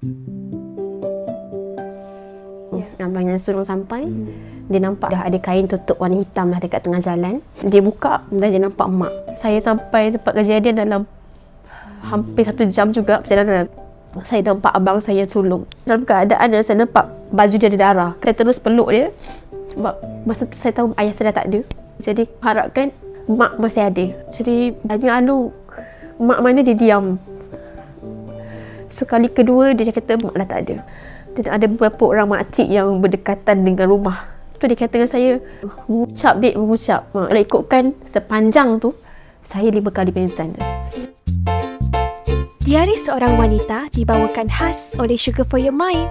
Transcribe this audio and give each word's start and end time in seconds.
Yeah. 0.00 0.16
Abang 3.04 3.28
yang 3.28 3.36
suruh 3.36 3.68
sampai, 3.68 4.08
dia 4.72 4.80
nampak 4.80 5.12
dah 5.12 5.28
ada 5.28 5.36
kain 5.36 5.68
tutup 5.68 6.00
warna 6.00 6.20
hitam 6.24 6.48
lah 6.48 6.56
dekat 6.56 6.84
tengah 6.84 7.04
jalan. 7.04 7.44
Dia 7.60 7.84
buka 7.84 8.24
dan 8.32 8.48
dia 8.48 8.60
nampak 8.60 8.88
mak. 8.88 9.12
Saya 9.36 9.60
sampai 9.60 10.16
tempat 10.16 10.32
kejadian 10.40 10.80
dalam 10.80 11.04
hampir 12.00 12.48
satu 12.48 12.64
jam 12.72 12.96
juga 12.96 13.20
perjalanan. 13.20 13.68
Saya 14.24 14.40
nampak 14.40 14.72
abang 14.72 15.04
saya 15.04 15.28
sulung. 15.28 15.68
Dalam 15.84 16.08
keadaan 16.08 16.48
yang 16.48 16.64
saya 16.64 16.88
nampak 16.88 17.08
baju 17.28 17.56
dia 17.60 17.68
ada 17.68 17.78
darah. 17.80 18.12
Saya 18.24 18.32
terus 18.36 18.56
peluk 18.56 18.88
dia. 18.92 19.12
Sebab 19.76 19.94
masa 20.24 20.48
tu 20.48 20.56
saya 20.56 20.72
tahu 20.72 20.96
ayah 20.96 21.12
saya 21.12 21.28
dah 21.28 21.36
tak 21.44 21.46
ada. 21.52 21.60
Jadi 22.00 22.22
harapkan 22.40 22.88
mak 23.28 23.60
masih 23.60 23.84
ada. 23.84 24.06
Jadi 24.32 24.76
tanya 24.80 25.20
Anu, 25.20 25.52
mak 26.16 26.40
mana 26.40 26.64
dia 26.64 26.72
diam. 26.72 27.20
So 28.90 29.06
kali 29.06 29.30
kedua 29.30 29.72
dia 29.72 29.88
cakap 29.88 30.20
mak 30.20 30.34
dah 30.34 30.46
tak 30.50 30.60
ada. 30.66 30.76
Dan 31.38 31.46
ada 31.46 31.66
beberapa 31.70 32.10
orang 32.10 32.34
makcik 32.34 32.66
yang 32.66 32.98
berdekatan 32.98 33.62
dengan 33.62 33.86
rumah. 33.86 34.26
Tu 34.60 34.68
dia 34.68 34.76
kata 34.76 34.92
dengan 35.00 35.08
saya, 35.08 35.40
mengucap 35.88 36.36
dek, 36.36 36.52
mengucap. 36.58 37.08
Ha, 37.16 37.32
kalau 37.32 37.40
ikutkan 37.40 37.84
sepanjang 38.04 38.76
tu, 38.76 38.92
saya 39.46 39.72
lima 39.72 39.88
kali 39.88 40.12
pingsan. 40.12 40.52
Diari 42.60 42.94
seorang 42.94 43.40
wanita 43.40 43.88
dibawakan 43.88 44.52
khas 44.52 44.92
oleh 45.00 45.16
Sugar 45.16 45.48
for 45.48 45.56
Your 45.56 45.72
Mind. 45.72 46.06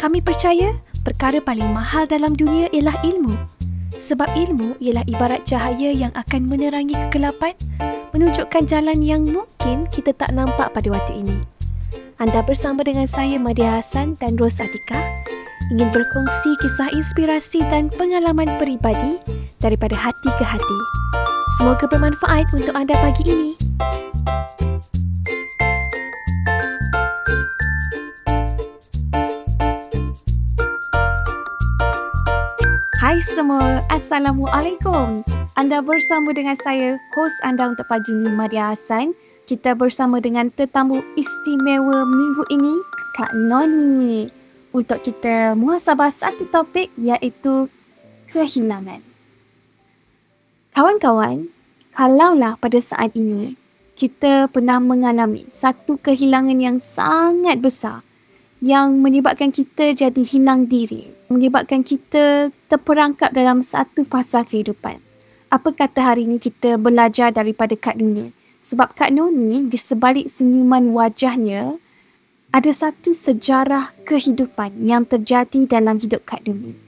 Kami 0.00 0.24
percaya 0.24 0.72
perkara 1.04 1.36
paling 1.44 1.68
mahal 1.68 2.08
dalam 2.08 2.32
dunia 2.32 2.72
ialah 2.72 2.96
ilmu. 3.04 3.36
Sebab 3.92 4.32
ilmu 4.32 4.80
ialah 4.80 5.04
ibarat 5.04 5.44
cahaya 5.44 5.92
yang 5.92 6.08
akan 6.16 6.48
menerangi 6.48 6.96
kegelapan, 6.96 7.52
menunjukkan 8.16 8.64
jalan 8.64 9.04
yang 9.04 9.28
mungkin 9.28 9.84
kita 9.92 10.16
tak 10.16 10.32
nampak 10.32 10.72
pada 10.72 10.88
waktu 10.88 11.20
ini. 11.20 11.59
Anda 12.20 12.44
bersama 12.44 12.84
dengan 12.84 13.08
saya 13.08 13.40
Madia 13.40 13.80
Hassan 13.80 14.12
dan 14.20 14.36
Ros 14.36 14.60
Atika 14.60 15.00
ingin 15.72 15.88
berkongsi 15.88 16.52
kisah 16.60 16.92
inspirasi 16.92 17.64
dan 17.72 17.88
pengalaman 17.88 18.60
peribadi 18.60 19.16
daripada 19.56 19.96
hati 19.96 20.28
ke 20.36 20.44
hati. 20.44 20.78
Semoga 21.56 21.88
bermanfaat 21.88 22.52
untuk 22.52 22.76
anda 22.76 22.92
pagi 23.00 23.24
ini. 23.24 23.56
Hai 33.00 33.16
semua, 33.24 33.80
Assalamualaikum. 33.88 35.24
Anda 35.56 35.80
bersama 35.80 36.36
dengan 36.36 36.60
saya, 36.60 37.00
host 37.16 37.40
anda 37.48 37.72
untuk 37.72 37.88
pagi 37.88 38.12
ini, 38.12 38.28
Maria 38.28 38.76
Hassan 38.76 39.16
kita 39.50 39.74
bersama 39.74 40.22
dengan 40.22 40.46
tetamu 40.46 41.02
istimewa 41.18 42.06
minggu 42.06 42.46
ini, 42.54 42.70
Kak 43.18 43.34
Noni. 43.34 44.30
Untuk 44.70 45.02
kita 45.02 45.58
muhasabah 45.58 46.14
satu 46.14 46.46
topik 46.46 46.86
iaitu 46.94 47.66
kehilangan. 48.30 49.02
Kawan-kawan, 50.70 51.50
kalaulah 51.90 52.54
pada 52.62 52.78
saat 52.78 53.10
ini 53.18 53.58
kita 53.98 54.46
pernah 54.46 54.78
mengalami 54.78 55.50
satu 55.50 55.98
kehilangan 55.98 56.62
yang 56.62 56.78
sangat 56.78 57.58
besar 57.58 58.06
yang 58.62 59.02
menyebabkan 59.02 59.50
kita 59.50 59.98
jadi 59.98 60.22
hilang 60.22 60.70
diri, 60.70 61.10
menyebabkan 61.26 61.82
kita 61.82 62.54
terperangkap 62.70 63.34
dalam 63.34 63.66
satu 63.66 64.06
fasa 64.06 64.46
kehidupan. 64.46 65.02
Apa 65.50 65.74
kata 65.74 66.14
hari 66.14 66.30
ini 66.30 66.38
kita 66.38 66.78
belajar 66.78 67.34
daripada 67.34 67.74
Kak 67.74 67.98
Noni? 67.98 68.39
Sebab 68.70 68.94
Kak 68.94 69.10
Noni 69.10 69.66
di 69.66 69.74
sebalik 69.74 70.30
senyuman 70.30 70.94
wajahnya 70.94 71.74
ada 72.54 72.70
satu 72.70 73.10
sejarah 73.10 73.90
kehidupan 74.06 74.86
yang 74.86 75.02
terjadi 75.02 75.66
dalam 75.66 75.98
hidup 75.98 76.22
Kak 76.22 76.46
Noni. 76.46 76.78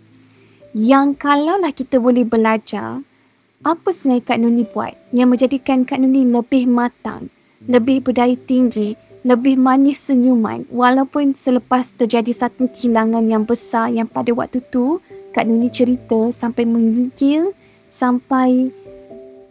Yang 0.78 1.19
kalaulah 1.19 1.74
kita 1.74 1.98
boleh 1.98 2.22
belajar 2.22 3.02
apa 3.67 3.89
sebenarnya 3.90 4.23
Kak 4.23 4.39
Noni 4.39 4.62
buat 4.62 4.95
yang 5.11 5.34
menjadikan 5.34 5.83
Kak 5.83 5.98
Noni 5.98 6.23
lebih 6.23 6.70
matang, 6.70 7.34
lebih 7.67 8.07
berdaya 8.07 8.39
tinggi, 8.39 8.95
lebih 9.27 9.58
manis 9.58 10.07
senyuman 10.07 10.62
walaupun 10.70 11.34
selepas 11.34 11.90
terjadi 11.98 12.30
satu 12.30 12.70
kehilangan 12.70 13.27
yang 13.27 13.42
besar 13.42 13.90
yang 13.90 14.07
pada 14.07 14.30
waktu 14.30 14.62
tu 14.70 15.02
Kak 15.34 15.51
Noni 15.51 15.67
cerita 15.67 16.30
sampai 16.30 16.62
menggigil 16.62 17.51
sampai 17.90 18.70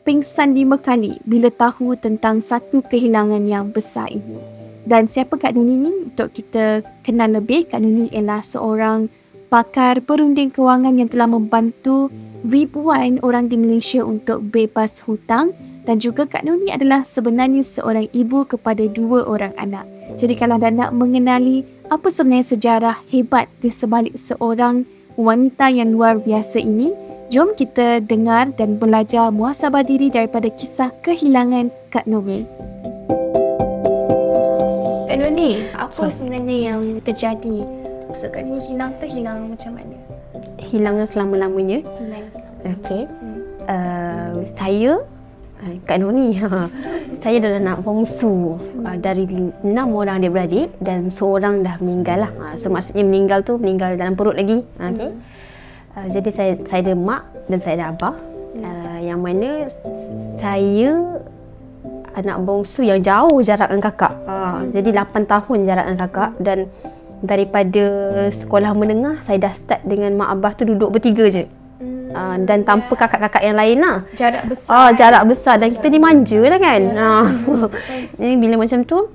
pingsan 0.01 0.57
lima 0.57 0.81
kali 0.81 1.21
bila 1.29 1.53
tahu 1.53 1.93
tentang 1.93 2.41
satu 2.41 2.81
kehilangan 2.85 3.45
yang 3.45 3.69
besar 3.69 4.09
ini. 4.09 4.41
Dan 4.81 5.05
siapa 5.05 5.37
Kak 5.37 5.53
Nuni 5.53 5.75
ni? 5.77 5.91
Untuk 6.09 6.33
kita 6.33 6.81
kenal 7.05 7.37
lebih, 7.37 7.69
Kak 7.69 7.85
Nuni 7.85 8.09
ialah 8.09 8.41
seorang 8.41 9.13
pakar 9.53 10.01
perunding 10.01 10.49
kewangan 10.49 10.97
yang 10.97 11.09
telah 11.11 11.29
membantu 11.29 12.09
ribuan 12.41 13.21
orang 13.21 13.45
di 13.45 13.59
Malaysia 13.61 14.01
untuk 14.01 14.41
bebas 14.41 14.97
hutang 15.05 15.53
dan 15.85 16.01
juga 16.01 16.25
Kak 16.25 16.45
Nuni 16.45 16.73
adalah 16.73 17.05
sebenarnya 17.05 17.61
seorang 17.61 18.09
ibu 18.09 18.41
kepada 18.45 18.81
dua 18.89 19.25
orang 19.29 19.53
anak. 19.57 19.85
Jadi 20.17 20.33
kalau 20.33 20.57
anda 20.57 20.73
nak 20.73 20.91
mengenali 20.97 21.61
apa 21.93 22.09
sebenarnya 22.09 22.57
sejarah 22.57 22.97
hebat 23.13 23.45
di 23.61 23.69
sebalik 23.69 24.17
seorang 24.17 24.87
wanita 25.13 25.69
yang 25.69 25.93
luar 25.93 26.17
biasa 26.17 26.57
ini, 26.57 26.89
Jom 27.31 27.55
kita 27.55 28.03
dengar 28.03 28.51
dan 28.59 28.75
belajar 28.75 29.31
muhasabah 29.31 29.87
diri 29.87 30.11
daripada 30.11 30.51
kisah 30.51 30.91
kehilangan 30.99 31.71
Kak 31.87 32.03
Nomi. 32.03 32.43
Kak 35.07 35.15
Nomi, 35.15 35.63
apa 35.71 36.11
sebenarnya 36.11 36.75
yang 36.75 36.99
terjadi? 36.99 37.63
Maksud 38.11 38.35
Kak 38.35 38.43
Nomi 38.43 38.59
hilang 38.67 38.91
tu 38.99 39.07
hilang 39.07 39.47
macam 39.47 39.79
mana? 39.79 39.95
Hilang 40.59 40.99
selama-lamanya. 41.07 41.79
Hilang 42.03 42.27
selama 42.35 42.59
Okey. 42.67 43.03
Hmm. 43.07 43.39
Uh, 43.63 44.31
saya 44.51 44.99
uh, 45.63 45.75
Kak 45.87 46.03
Noni. 46.03 46.35
Saya 47.21 47.37
adalah 47.37 47.59
anak 47.61 47.85
bongsu 47.85 48.57
uh, 48.81 48.97
Dari 48.97 49.29
enam 49.61 49.93
orang 49.93 50.23
dia 50.23 50.31
beradik 50.31 50.73
Dan 50.81 51.13
seorang 51.13 51.61
dah 51.61 51.77
meninggal 51.77 52.25
lah 52.25 52.31
uh, 52.39 52.55
So 52.57 52.73
maksudnya 52.73 53.05
meninggal 53.05 53.45
tu 53.45 53.61
Meninggal 53.61 53.99
dalam 53.99 54.17
perut 54.17 54.33
lagi 54.33 54.65
okay. 54.79 55.11
hmm. 55.11 55.50
Uh, 55.91 56.07
jadi 56.07 56.29
saya 56.31 56.51
saya 56.63 56.79
ada 56.87 56.93
mak 56.95 57.23
dan 57.51 57.59
saya 57.59 57.73
ada 57.79 57.85
abah. 57.91 58.15
Uh, 58.51 58.97
yang 59.03 59.19
mana 59.23 59.67
saya 60.39 60.91
anak 62.15 62.37
bongsu 62.43 62.83
yang 62.83 62.99
jauh 62.99 63.39
jarak 63.43 63.71
dengan 63.71 63.83
kakak. 63.91 64.13
Uh, 64.27 64.67
jadi 64.71 64.89
8 65.03 65.27
tahun 65.27 65.57
jarak 65.67 65.85
dengan 65.87 66.01
kakak 66.07 66.31
dan 66.39 66.59
daripada 67.21 67.85
sekolah 68.33 68.73
menengah 68.73 69.21
saya 69.21 69.37
dah 69.37 69.53
start 69.53 69.81
dengan 69.85 70.17
mak 70.17 70.29
abah 70.35 70.51
tu 70.57 70.63
duduk 70.67 70.91
bertiga 70.91 71.27
je. 71.31 71.47
Uh, 72.11 72.35
dan 72.43 72.67
tanpa 72.67 72.91
kakak-kakak 72.91 73.39
yang 73.39 73.55
lain 73.55 73.79
lah. 73.79 74.03
Jarak 74.19 74.43
besar. 74.51 74.71
Oh, 74.75 74.89
jarak 74.91 75.23
besar 75.31 75.55
dan 75.55 75.71
jarak 75.71 75.79
kita 75.79 75.87
dimanja 75.87 76.39
lah 76.43 76.59
kan. 76.59 76.81
Yeah. 76.91 77.23
Uh, 77.47 77.67
jadi 78.19 78.35
bila 78.35 78.55
macam 78.59 78.83
tu, 78.83 79.07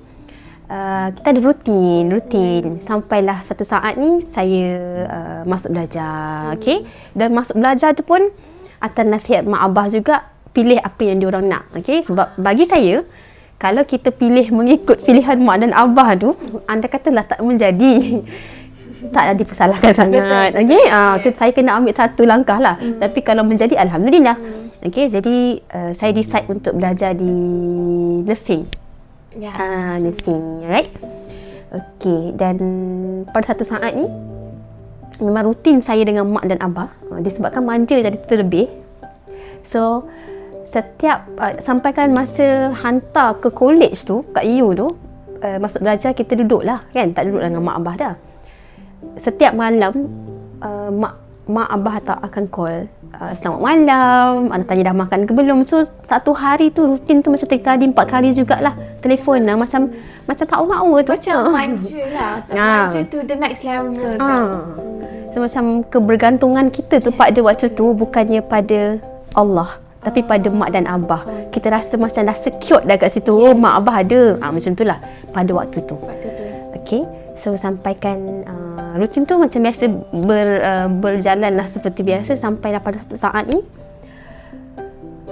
uh, 0.71 1.09
kita 1.15 1.27
ada 1.35 1.41
rutin, 1.43 2.03
rutin. 2.11 2.65
Sampailah 2.83 3.43
satu 3.43 3.65
saat 3.67 3.99
ni 3.99 4.23
saya 4.31 4.67
uh, 5.07 5.41
masuk 5.49 5.73
belajar, 5.73 6.55
okey. 6.59 6.87
Dan 7.17 7.35
masuk 7.35 7.59
belajar 7.59 7.95
tu 7.95 8.03
pun 8.03 8.23
atas 8.79 9.05
nasihat 9.07 9.43
mak 9.47 9.63
abah 9.67 9.87
juga 9.89 10.29
pilih 10.53 10.81
apa 10.81 11.03
yang 11.05 11.19
diorang 11.23 11.47
nak, 11.47 11.71
okey. 11.77 12.05
Sebab 12.07 12.39
bagi 12.39 12.67
saya 12.69 13.03
kalau 13.57 13.89
kita 13.89 14.13
pilih 14.13 14.53
mengikut 14.53 15.01
pilihan 15.01 15.41
mak 15.41 15.65
dan 15.65 15.73
abah 15.73 16.13
tu, 16.19 16.37
anda 16.69 16.87
katalah 16.87 17.25
tak 17.25 17.41
menjadi. 17.41 18.23
tak 19.13 19.23
ada 19.29 19.35
dipersalahkan 19.37 19.93
sangat. 19.93 20.57
Okey, 20.57 20.89
ah 20.89 21.15
uh, 21.15 21.21
yes. 21.21 21.37
saya 21.37 21.53
kena 21.53 21.77
ambil 21.77 21.93
satu 21.93 22.25
langkah 22.25 22.57
lah. 22.57 22.81
Mm. 22.81 22.97
Tapi 22.99 23.19
kalau 23.21 23.45
menjadi 23.45 23.77
alhamdulillah. 23.77 24.37
Mm. 24.41 24.89
Okey, 24.89 25.07
jadi 25.13 25.37
uh, 25.73 25.93
saya 25.93 26.17
decide 26.17 26.49
untuk 26.49 26.77
belajar 26.79 27.13
di 27.13 27.33
nursing. 28.25 28.86
Ya. 29.37 29.53
Yeah. 29.53 29.57
Ha, 29.61 29.67
nursing, 30.01 30.65
right? 30.65 30.89
Okey, 31.69 32.33
dan 32.41 32.57
pada 33.29 33.53
satu 33.53 33.69
saat 33.69 33.93
ni 33.93 34.09
memang 35.21 35.53
rutin 35.53 35.85
saya 35.85 36.09
dengan 36.09 36.25
mak 36.25 36.49
dan 36.49 36.57
abah 36.65 36.89
ha, 37.13 37.21
disebabkan 37.21 37.61
manja 37.61 38.01
jadi 38.01 38.17
terlebih. 38.25 38.73
So, 39.69 40.09
setiap 40.65 41.29
uh, 41.37 41.61
sampaikan 41.61 42.17
masa 42.17 42.73
hantar 42.81 43.37
ke 43.45 43.53
college 43.53 44.09
tu, 44.09 44.25
kat 44.33 44.49
EU 44.49 44.73
tu, 44.73 44.97
uh, 45.45 45.59
masuk 45.61 45.85
belajar 45.85 46.17
kita 46.17 46.33
duduk 46.41 46.65
lah 46.65 46.81
kan, 46.97 47.13
tak 47.13 47.29
duduk 47.29 47.45
dengan 47.45 47.61
mak 47.61 47.77
abah 47.85 47.95
dah. 48.01 48.15
Setiap 49.21 49.53
malam 49.53 50.09
uh, 50.65 50.89
mak 50.89 51.15
mak 51.45 51.69
abah 51.71 51.97
tak 52.03 52.19
akan 52.25 52.45
call 52.49 52.89
uh, 53.21 53.33
selamat 53.37 53.61
malam. 53.61 54.31
Anda 54.53 54.65
tanya 54.69 54.83
dah 54.93 54.97
makan 54.97 55.19
ke 55.25 55.33
belum? 55.33 55.59
So 55.65 55.83
satu 56.05 56.37
hari 56.37 56.71
tu 56.73 56.85
rutin 56.85 57.25
tu 57.25 57.33
macam 57.33 57.49
tiga 57.49 57.75
kali 57.75 57.89
empat 57.91 58.07
kali 58.07 58.29
jugalah 58.37 58.75
telefon 59.01 59.49
lah 59.49 59.57
macam 59.57 59.93
macam 60.29 60.45
tak 60.45 60.59
tahu 60.59 60.93
tu. 61.03 61.11
Macam 61.17 61.37
manja 61.53 62.03
lah. 62.13 62.33
Ha. 62.53 62.67
manja 62.87 63.01
tu 63.09 63.19
the 63.25 63.37
next 63.37 63.63
level 63.65 64.17
ha. 64.21 64.33
so 65.33 65.37
macam 65.45 65.65
kebergantungan 65.89 66.67
kita 66.73 67.01
tu 67.01 67.11
yes. 67.13 67.19
pada 67.19 67.39
waktu 67.45 67.67
tu 67.73 67.93
bukannya 67.93 68.41
pada 68.45 69.01
Allah 69.37 69.81
tapi 70.07 70.23
pada 70.23 70.47
mak 70.55 70.71
dan 70.71 70.87
abah. 70.87 71.27
Kita 71.51 71.67
rasa 71.67 71.99
macam 71.99 72.31
dah 72.31 72.39
secure 72.39 72.79
dah 72.87 72.95
kat 72.95 73.11
situ. 73.11 73.35
Oh 73.35 73.59
mak 73.59 73.83
abah 73.83 74.07
ada. 74.07 74.39
Ha, 74.39 74.55
macam 74.55 74.71
tu 74.79 74.87
lah 74.87 75.03
pada 75.35 75.51
waktu 75.51 75.83
tu. 75.83 75.99
Waktu 75.99 76.29
tu. 76.31 76.45
Okay, 76.79 77.03
so 77.35 77.59
sampaikan 77.59 78.47
uh, 78.47 78.86
rutin 78.99 79.29
tu 79.29 79.37
macam 79.37 79.61
biasa 79.63 79.85
ber, 80.13 80.49
uh, 80.61 80.89
berjalan 80.91 81.53
lah 81.55 81.67
seperti 81.69 82.03
biasa 82.03 82.35
sampailah 82.37 82.81
pada 82.83 83.01
satu 83.01 83.17
saat 83.17 83.45
ni 83.49 83.61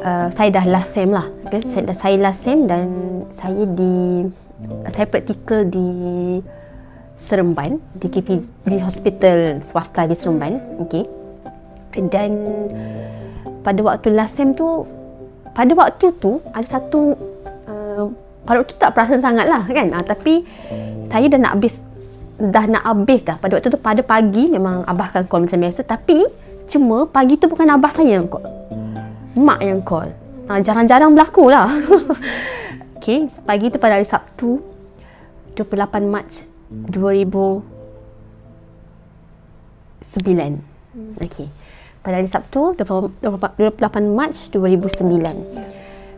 uh, 0.05 0.29
saya 0.31 0.49
dah 0.53 0.65
last 0.69 0.93
sem 0.95 1.09
lah 1.09 1.27
kan? 1.49 1.63
saya, 1.65 1.83
dah, 1.89 1.97
saya 1.97 2.17
last 2.21 2.41
sem 2.45 2.69
dan 2.69 2.87
saya 3.33 3.65
di 3.65 4.25
saya 4.93 5.07
praktikal 5.11 5.67
di 5.67 5.89
Seremban 7.21 7.81
di 7.97 8.07
KP 8.11 8.29
di 8.69 8.79
hospital 8.81 9.61
swasta 9.65 10.05
di 10.05 10.17
Seremban 10.17 10.61
okay. 10.81 11.05
dan 12.11 12.33
pada 13.65 13.81
waktu 13.81 14.13
last 14.13 14.37
sem 14.37 14.53
tu 14.53 14.85
pada 15.55 15.73
waktu 15.73 16.11
tu 16.19 16.43
ada 16.53 16.67
satu 16.67 17.15
uh, 17.71 18.05
pada 18.45 18.61
waktu 18.61 18.73
tu 18.77 18.81
tak 18.81 18.93
perasan 18.93 19.21
sangat 19.25 19.47
lah 19.49 19.63
kan 19.65 19.89
uh, 19.95 20.05
tapi 20.05 20.45
saya 21.09 21.31
dah 21.31 21.41
nak 21.41 21.53
habis 21.61 21.79
dah 22.51 22.65
nak 22.67 22.83
habis 22.85 23.23
dah. 23.23 23.37
Pada 23.39 23.57
waktu 23.57 23.71
tu 23.71 23.81
pada 23.81 24.01
pagi 24.03 24.51
memang 24.51 24.85
abah 24.85 25.13
akan 25.15 25.25
call 25.29 25.45
macam 25.47 25.61
biasa. 25.61 25.81
Tapi 25.87 26.25
cuma 26.65 27.05
pagi 27.09 27.37
tu 27.37 27.47
bukan 27.49 27.69
abah 27.77 27.93
saya 27.93 28.19
yang 28.21 28.27
call. 28.27 28.45
Mak 29.37 29.61
yang 29.63 29.81
call. 29.85 30.11
Uh, 30.49 30.61
jarang-jarang 30.61 31.13
berlaku 31.15 31.49
lah. 31.49 31.69
Okay, 33.05 33.29
pagi 33.45 33.69
tu 33.69 33.77
pada 33.77 34.01
hari 34.01 34.09
Sabtu 34.09 34.65
28 35.61 36.09
Mac 36.09 36.25
2009 36.73 37.61
okay. 41.21 41.53
Pada 42.01 42.17
hari 42.17 42.33
Sabtu 42.33 42.73
28 42.81 43.69
Mac 44.09 44.33
2009. 44.33 45.74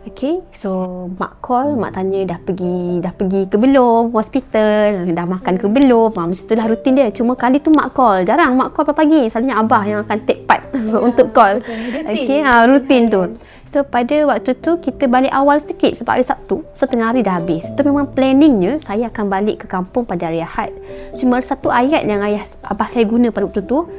Okay, 0.06 0.38
so 0.54 0.70
mak 1.18 1.42
call, 1.42 1.74
mak 1.74 1.98
tanya 1.98 2.22
dah 2.22 2.38
pergi 2.38 3.02
dah 3.02 3.10
pergi 3.10 3.50
ke 3.50 3.58
belum 3.58 4.14
hospital, 4.14 5.10
dah 5.10 5.26
makan 5.26 5.58
ke 5.58 5.66
belum. 5.66 6.14
Ha, 6.14 6.30
macam 6.30 6.46
itulah 6.46 6.66
rutin 6.70 6.94
dia. 6.94 7.10
Cuma 7.10 7.34
kali 7.34 7.58
tu 7.58 7.74
mak 7.74 7.90
call. 7.90 8.22
Jarang 8.22 8.54
mak 8.54 8.70
call 8.70 8.86
pagi. 8.94 9.26
Selalunya 9.26 9.58
abah 9.58 9.82
yang 9.82 9.98
akan 10.06 10.18
take 10.22 10.46
part 10.46 10.62
ya, 10.70 11.02
untuk 11.10 11.34
call. 11.34 11.58
Okay, 12.06 12.38
ha, 12.38 12.70
rutin 12.70 13.10
tu. 13.10 13.34
So 13.66 13.82
pada 13.82 14.14
waktu 14.30 14.54
tu 14.62 14.78
kita 14.78 15.10
balik 15.10 15.34
awal 15.34 15.58
sikit 15.58 15.98
sebab 15.98 16.22
hari 16.22 16.22
Sabtu. 16.22 16.62
So 16.78 16.86
tengah 16.86 17.10
hari 17.10 17.26
dah 17.26 17.42
habis. 17.42 17.66
Itu 17.66 17.82
memang 17.82 18.14
planningnya 18.14 18.78
saya 18.86 19.10
akan 19.10 19.26
balik 19.26 19.66
ke 19.66 19.66
kampung 19.66 20.06
pada 20.06 20.30
hari 20.30 20.38
Ahad. 20.38 20.70
Cuma 21.18 21.42
satu 21.42 21.66
ayat 21.66 22.06
yang 22.06 22.22
ayah 22.22 22.46
abah 22.62 22.86
saya 22.86 23.02
guna 23.10 23.34
pada 23.34 23.50
waktu 23.50 23.66
tu. 23.66 23.90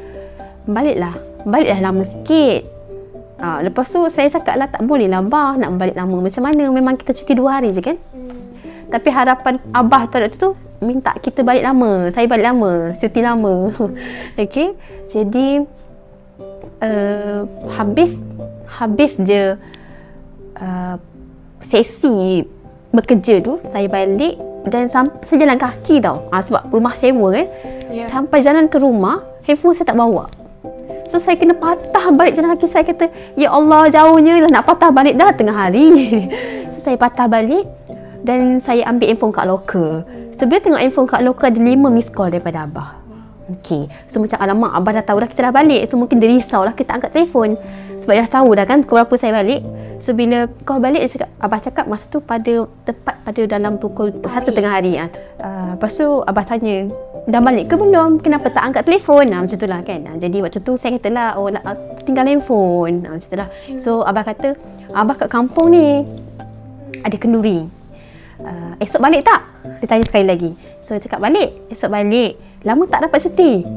Baliklah. 0.72 1.20
Baliklah 1.44 1.84
lama 1.84 2.08
sikit. 2.08 2.77
Ha, 3.38 3.62
lepas 3.62 3.86
tu 3.86 4.02
saya 4.10 4.34
cakap 4.34 4.58
lah 4.58 4.66
tak 4.66 4.82
boleh 4.82 5.06
lah 5.06 5.22
Abah 5.22 5.62
nak 5.62 5.78
balik 5.78 5.94
lama. 5.94 6.26
Macam 6.26 6.42
mana? 6.42 6.64
Memang 6.74 6.98
kita 6.98 7.14
cuti 7.14 7.34
dua 7.38 7.62
hari 7.62 7.70
je 7.74 7.82
kan? 7.82 7.98
Hmm. 8.14 8.34
tapi 8.88 9.12
harapan 9.12 9.60
Abah 9.76 10.08
tu 10.08 10.16
waktu 10.16 10.38
tu 10.40 10.50
minta 10.80 11.12
kita 11.20 11.44
balik 11.44 11.66
lama 11.66 12.08
saya 12.14 12.24
balik 12.24 12.46
lama 12.48 12.72
cuti 12.96 13.20
lama. 13.20 13.54
Okay 14.42 14.74
jadi 15.12 15.68
uh, 16.80 17.42
habis 17.76 18.22
habis 18.68 19.20
je 19.20 19.60
uh, 20.58 20.96
sesi 21.60 22.48
bekerja 22.96 23.44
tu 23.44 23.60
saya 23.70 23.92
balik 23.92 24.40
dan 24.68 24.88
sampai 24.92 25.20
saya 25.24 25.48
jalan 25.48 25.60
kaki 25.60 25.96
tau. 26.00 26.28
Ha, 26.32 26.44
sebab 26.44 26.72
rumah 26.72 26.96
sewa 26.96 27.28
kan? 27.36 27.48
Yeah. 27.88 28.12
sampai 28.12 28.44
jalan 28.44 28.68
ke 28.68 28.84
rumah 28.84 29.24
handphone 29.48 29.72
saya 29.72 29.96
tak 29.96 29.96
bawa 29.96 30.28
So 31.08 31.24
saya 31.24 31.40
kena 31.40 31.56
patah 31.56 32.12
balik 32.12 32.36
jalan 32.36 32.56
kaki 32.56 32.68
saya. 32.68 32.84
Kata 32.84 33.06
Ya 33.40 33.52
Allah 33.52 33.88
jauhnya 33.88 34.44
dah 34.44 34.52
nak 34.60 34.66
patah 34.68 34.92
balik. 34.92 35.16
Dah 35.16 35.32
tengah 35.32 35.56
hari. 35.56 35.88
So 36.78 36.94
saya 36.94 36.98
patah 37.00 37.26
balik 37.26 37.66
Dan 38.22 38.62
saya 38.62 38.86
ambil 38.86 39.10
handphone 39.10 39.34
kat 39.34 39.46
locker. 39.48 40.06
Sebelum 40.38 40.60
tengok 40.62 40.82
handphone 40.84 41.10
kat 41.10 41.22
locker 41.26 41.48
ada 41.50 41.58
5 41.58 41.96
miss 41.96 42.12
call 42.12 42.30
daripada 42.30 42.68
Abah. 42.68 43.08
Okay. 43.60 43.88
So 44.12 44.20
macam 44.20 44.38
alamak 44.44 44.76
Abah 44.76 44.92
dah 45.00 45.06
tahu 45.08 45.18
dah 45.24 45.30
kita 45.32 45.48
dah 45.48 45.54
balik. 45.56 45.88
So 45.88 45.96
mungkin 45.96 46.20
dia 46.20 46.28
risau 46.28 46.68
lah 46.68 46.76
kita 46.76 47.00
angkat 47.00 47.16
telefon. 47.16 47.56
Sebab 48.04 48.14
dia 48.14 48.24
dah 48.28 48.32
tahu 48.40 48.50
dah 48.56 48.66
kan 48.68 48.84
pukul 48.84 49.00
berapa 49.00 49.16
saya 49.16 49.32
balik. 49.40 49.62
So 50.04 50.14
bila 50.14 50.46
call 50.68 50.84
balik 50.84 51.08
dia 51.08 51.12
cakap 51.18 51.30
Abah 51.40 51.60
cakap 51.64 51.86
masa 51.88 52.06
tu 52.12 52.20
pada 52.22 52.54
Tepat 52.84 53.16
pada 53.24 53.42
dalam 53.48 53.80
pukul 53.80 54.12
hari. 54.12 54.28
Satu 54.30 54.50
tengah 54.52 54.74
hari. 54.76 55.00
Uh, 55.00 55.80
Lepas 55.80 55.96
tu 55.96 56.08
Abah 56.28 56.44
tanya 56.44 56.92
dah 57.28 57.44
balik 57.44 57.68
ke 57.68 57.76
belum? 57.76 58.24
Kenapa 58.24 58.48
tak 58.48 58.64
angkat 58.64 58.88
telefon? 58.88 59.28
Nah, 59.28 59.44
macam 59.44 59.60
itulah 59.60 59.84
kan. 59.84 60.00
Nah, 60.00 60.16
jadi 60.16 60.38
waktu 60.40 60.64
tu 60.64 60.80
saya 60.80 60.96
kata 60.96 61.10
lah, 61.12 61.30
oh 61.36 61.52
nak 61.52 61.64
tinggal 62.08 62.24
handphone. 62.24 63.04
Nah, 63.04 63.20
macam 63.20 63.28
itulah. 63.28 63.50
So 63.76 64.08
abah 64.08 64.24
kata, 64.24 64.56
abah 64.96 65.16
kat 65.20 65.30
kampung 65.30 65.76
ni 65.76 66.08
ada 67.04 67.16
kenduri. 67.20 67.68
Uh, 68.40 68.80
esok 68.80 69.04
balik 69.04 69.28
tak? 69.28 69.44
Dia 69.84 69.88
tanya 69.92 70.06
sekali 70.08 70.26
lagi. 70.26 70.52
So 70.80 70.96
cakap 70.96 71.20
balik. 71.20 71.68
Esok 71.68 71.92
balik. 71.92 72.40
Lama 72.64 72.88
tak 72.88 73.04
dapat 73.04 73.20
cuti. 73.28 73.68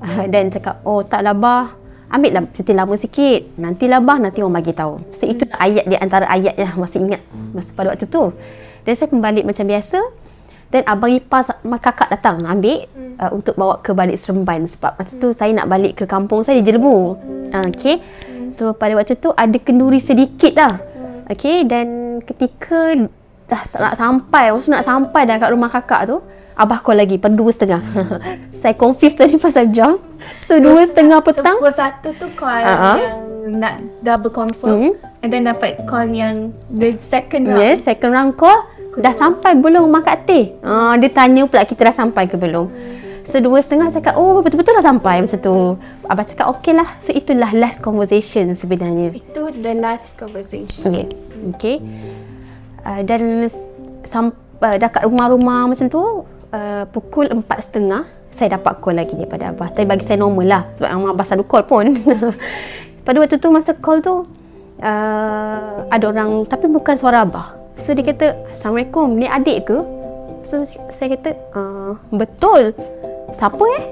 Uh, 0.00 0.24
dan 0.32 0.48
cakap, 0.48 0.80
oh 0.88 1.04
taklah 1.04 1.36
bah. 1.36 1.76
Ambil 2.06 2.38
lah 2.38 2.42
cuti 2.54 2.70
lama 2.70 2.94
sikit. 2.94 3.58
Nantilah 3.58 3.98
bah, 3.98 4.16
nanti 4.22 4.38
orang 4.40 4.62
bagi 4.62 4.72
tahu. 4.72 5.02
So 5.10 5.26
itu 5.26 5.42
ayat 5.52 5.90
dia 5.90 5.98
antara 5.98 6.30
ayat 6.30 6.54
yang 6.54 6.78
masih 6.78 7.02
ingat 7.02 7.20
masa 7.50 7.74
pada 7.74 7.92
waktu 7.92 8.06
tu. 8.06 8.30
Dan 8.86 8.94
saya 8.94 9.10
kembali 9.10 9.42
macam 9.42 9.66
biasa. 9.66 9.98
Dan 10.66 10.82
abang 10.84 11.12
ipar 11.14 11.46
kakak 11.78 12.10
datang 12.10 12.42
ambil 12.42 12.90
hmm. 12.90 13.22
uh, 13.22 13.30
untuk 13.30 13.54
bawa 13.54 13.78
ke 13.80 13.94
balik 13.94 14.18
Seremban 14.18 14.66
sebab 14.66 14.98
masa 14.98 15.14
tu 15.14 15.30
saya 15.30 15.54
nak 15.54 15.70
balik 15.70 16.02
ke 16.02 16.04
kampung 16.04 16.42
saya 16.42 16.58
Jelebu. 16.58 17.14
Hmm. 17.14 17.54
Uh, 17.54 17.64
okay. 17.70 18.02
Hmm. 18.26 18.50
So 18.50 18.74
pada 18.74 18.98
waktu 18.98 19.14
tu 19.16 19.30
ada 19.30 19.56
kenduri 19.62 20.02
sedikit 20.02 20.52
lah. 20.58 20.82
Hmm. 20.82 21.30
Okay. 21.30 21.62
Dan 21.64 22.18
ketika 22.26 22.94
dah 23.46 23.62
nak 23.78 23.94
sampai, 23.94 24.50
waktu 24.50 24.68
nak 24.74 24.84
sampai 24.84 25.22
dah 25.22 25.36
kat 25.38 25.50
rumah 25.54 25.70
kakak 25.70 26.02
tu, 26.10 26.18
abah 26.56 26.80
call 26.80 26.98
lagi 26.98 27.20
pada 27.20 27.36
dua 27.36 27.52
setengah. 27.52 27.82
Hmm. 27.84 28.18
saya 28.64 28.74
confuse 28.74 29.14
tadi 29.14 29.36
pasal 29.36 29.70
jam. 29.70 30.00
So 30.42 30.58
dua 30.58 30.88
setengah 30.88 31.20
petang. 31.22 31.60
So 31.60 31.62
pukul 31.62 31.74
satu 31.76 32.08
tu 32.16 32.26
call 32.34 32.64
uh-huh. 32.64 32.96
yang 32.98 33.60
nak 33.60 33.74
double 34.02 34.32
confirm. 34.32 34.90
Hmm. 34.90 34.92
And 35.22 35.28
then 35.30 35.46
dapat 35.46 35.84
call 35.86 36.08
yang 36.10 36.50
the 36.72 36.96
second 36.98 37.50
round. 37.50 37.60
Yes, 37.60 37.84
second 37.86 38.10
round 38.10 38.32
call. 38.40 38.75
Dah 38.96 39.12
sampai 39.12 39.52
belum 39.60 39.84
rumah 39.84 40.00
Kak 40.00 40.24
Teh? 40.24 40.56
Uh, 40.64 40.96
dia 40.96 41.12
tanya 41.12 41.44
pula 41.44 41.68
kita 41.68 41.92
dah 41.92 41.96
sampai 41.96 42.24
ke 42.24 42.40
belum. 42.40 42.72
So 43.26 43.42
dua 43.42 43.58
setengah 43.58 43.90
cakap, 43.90 44.14
oh 44.14 44.38
betul-betul 44.38 44.78
dah 44.78 44.86
sampai 44.86 45.18
macam 45.18 45.38
tu. 45.42 45.56
Abah 46.06 46.24
cakap, 46.24 46.46
okey 46.56 46.72
lah. 46.78 46.94
So 47.02 47.10
itulah 47.10 47.50
last 47.52 47.82
conversation 47.82 48.54
sebenarnya. 48.54 49.18
Itu 49.18 49.50
the 49.50 49.74
last 49.76 50.14
conversation. 50.14 50.94
Okay. 50.94 51.06
okay. 51.52 51.76
Uh, 52.86 53.02
dan 53.02 53.50
sam- 54.06 54.38
uh, 54.62 54.78
kat 54.78 55.02
rumah-rumah 55.04 55.68
macam 55.68 55.90
tu, 55.90 56.22
uh, 56.54 56.86
pukul 56.88 57.26
empat 57.26 57.66
setengah, 57.66 58.06
saya 58.30 58.56
dapat 58.56 58.78
call 58.78 58.94
lagi 58.94 59.18
daripada 59.18 59.50
Abah. 59.50 59.74
Tapi 59.74 59.84
bagi 59.90 60.06
saya 60.06 60.22
normal 60.22 60.46
lah. 60.46 60.62
Sebab 60.78 60.88
Abah 60.94 61.26
selalu 61.26 61.44
call 61.50 61.64
pun. 61.66 61.84
Pada 63.04 63.16
waktu 63.18 63.42
tu, 63.42 63.50
masa 63.50 63.74
call 63.74 64.06
tu, 64.06 64.22
uh, 64.86 65.76
ada 65.90 66.04
orang, 66.06 66.46
tapi 66.46 66.70
bukan 66.70 66.94
suara 66.94 67.26
Abah. 67.26 67.65
So 67.76 67.92
dia 67.92 68.04
kata, 68.04 68.26
Assalamualaikum, 68.52 69.20
ni 69.20 69.28
adik 69.28 69.68
ke? 69.68 69.78
So 70.48 70.64
saya 70.66 71.08
kata, 71.18 71.30
uh, 71.52 71.92
betul. 72.14 72.72
Siapa 73.36 73.64
eh? 73.76 73.84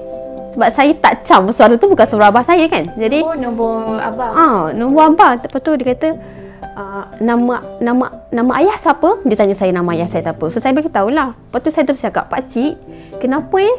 Sebab 0.55 0.69
saya 0.71 0.91
tak 0.95 1.27
cam 1.27 1.51
suara 1.51 1.75
tu 1.75 1.91
bukan 1.91 2.07
suara 2.07 2.31
abah 2.31 2.43
saya 2.47 2.65
kan. 2.71 2.87
Jadi 2.95 3.19
Oh, 3.21 3.35
nombor 3.35 3.99
abah. 3.99 4.29
Ah, 4.31 4.61
nombor 4.71 5.13
abah. 5.13 5.35
Lepas 5.37 5.59
tu 5.59 5.75
dia 5.75 5.91
kata, 5.91 6.09
uh, 6.79 7.03
nama 7.19 7.59
nama 7.83 8.05
nama 8.31 8.51
ayah 8.63 8.79
siapa? 8.79 9.19
Dia 9.27 9.35
tanya 9.35 9.55
saya 9.55 9.75
nama 9.75 9.91
ayah 9.93 10.07
saya 10.07 10.31
siapa. 10.31 10.45
So 10.47 10.63
saya 10.63 10.71
beritahu 10.71 11.11
lah. 11.11 11.35
Lepas 11.35 11.59
tu 11.59 11.69
saya 11.75 11.83
terus 11.83 11.99
cakap, 11.99 12.31
Pak 12.31 12.41
Cik, 12.47 12.73
kenapa 13.19 13.55
eh? 13.59 13.75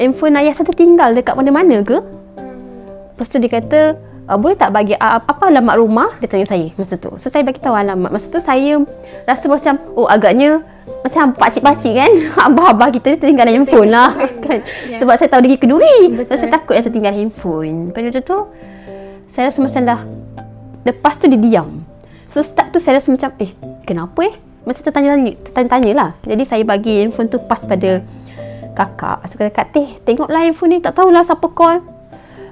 Handphone 0.00 0.38
ayah 0.40 0.54
saya 0.56 0.70
tertinggal 0.70 1.12
dekat 1.12 1.34
mana-mana 1.34 1.82
ke? 1.82 1.98
Lepas 1.98 3.26
tu 3.28 3.36
dia 3.36 3.50
kata, 3.50 3.80
uh, 4.30 4.38
boleh 4.38 4.54
tak 4.54 4.70
bagi 4.70 4.94
uh, 4.94 5.18
apa 5.18 5.50
alamat 5.50 5.74
rumah? 5.82 6.08
Dia 6.22 6.30
tanya 6.30 6.46
saya 6.46 6.70
masa 6.78 6.94
tu. 6.94 7.10
So 7.18 7.26
saya 7.26 7.42
bagi 7.42 7.58
tahu 7.58 7.74
alamat. 7.74 8.14
Masa 8.14 8.30
tu 8.30 8.38
saya 8.38 8.78
rasa 9.26 9.50
macam 9.50 9.74
oh 9.98 10.06
agaknya 10.06 10.62
macam 11.02 11.34
pakcik-pakcik 11.34 11.92
kan? 11.98 12.12
Abah-abah 12.46 12.88
kita 12.94 13.18
tertinggal 13.18 13.50
handphone 13.50 13.90
lah 13.90 14.14
kan? 14.46 14.62
Yeah. 14.86 15.02
sebab 15.02 15.18
saya 15.18 15.28
tahu 15.34 15.42
dia 15.42 15.58
kenduri 15.58 15.98
so, 16.22 16.34
saya 16.38 16.50
takut 16.54 16.78
dia 16.78 16.84
tertinggal 16.86 17.14
handphone. 17.14 17.90
Pada 17.90 18.22
tu 18.22 18.38
saya 19.26 19.50
rasa 19.50 19.58
macam 19.58 19.82
dah 19.82 20.00
lepas 20.86 21.18
tu 21.18 21.26
dia 21.26 21.40
diam. 21.40 21.82
So 22.30 22.46
start 22.46 22.70
tu 22.70 22.78
saya 22.78 23.02
rasa 23.02 23.10
macam 23.10 23.34
eh 23.42 23.50
kenapa 23.82 24.20
eh? 24.22 24.34
Macam 24.62 24.82
tertanya-tanya 24.86 25.32
tertanya 25.50 25.90
lah. 25.96 26.10
Jadi 26.22 26.42
saya 26.46 26.62
bagi 26.62 27.02
handphone 27.02 27.26
tu 27.26 27.42
pas 27.42 27.58
pada 27.58 28.04
kakak. 28.78 29.18
So 29.26 29.34
kata 29.34 29.50
kak 29.50 29.66
teh 29.74 29.88
tengoklah 30.06 30.46
handphone 30.46 30.70
ni 30.76 30.78
tak 30.78 30.94
tahulah 30.94 31.26
siapa 31.26 31.48
call 31.50 31.99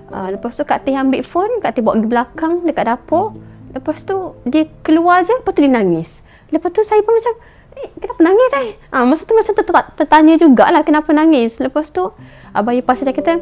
Uh, 0.08 0.32
lepas 0.32 0.56
tu 0.56 0.64
Kak 0.64 0.88
Teh 0.88 0.96
ambil 0.96 1.20
phone, 1.20 1.60
Kak 1.60 1.76
Teh 1.76 1.84
bawa 1.84 2.00
pergi 2.00 2.08
belakang 2.08 2.52
dekat 2.64 2.84
dapur. 2.88 3.36
Lepas 3.76 4.00
tu 4.08 4.32
dia 4.48 4.64
keluar 4.80 5.20
je, 5.20 5.36
lepas 5.36 5.52
tu 5.52 5.60
dia 5.60 5.68
nangis. 5.68 6.24
Lepas 6.48 6.72
tu 6.72 6.80
saya 6.80 7.04
pun 7.04 7.12
macam, 7.12 7.34
eh 7.76 7.88
kenapa 8.00 8.20
nangis 8.24 8.50
eh? 8.56 8.68
Uh, 8.88 9.04
masa 9.04 9.22
tu 9.28 9.36
masa 9.36 9.52
tu 9.52 9.60
tertanya 9.68 10.34
jugalah 10.40 10.80
kenapa 10.80 11.12
nangis. 11.12 11.60
Lepas 11.60 11.92
tu 11.92 12.08
Abah 12.56 12.72
Ipah 12.72 12.96
saya 12.96 13.12
kata, 13.12 13.36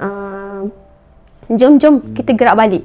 uh, 0.00 0.64
jom 1.52 1.76
jom 1.76 2.00
kita 2.16 2.32
gerak 2.32 2.56
balik. 2.56 2.84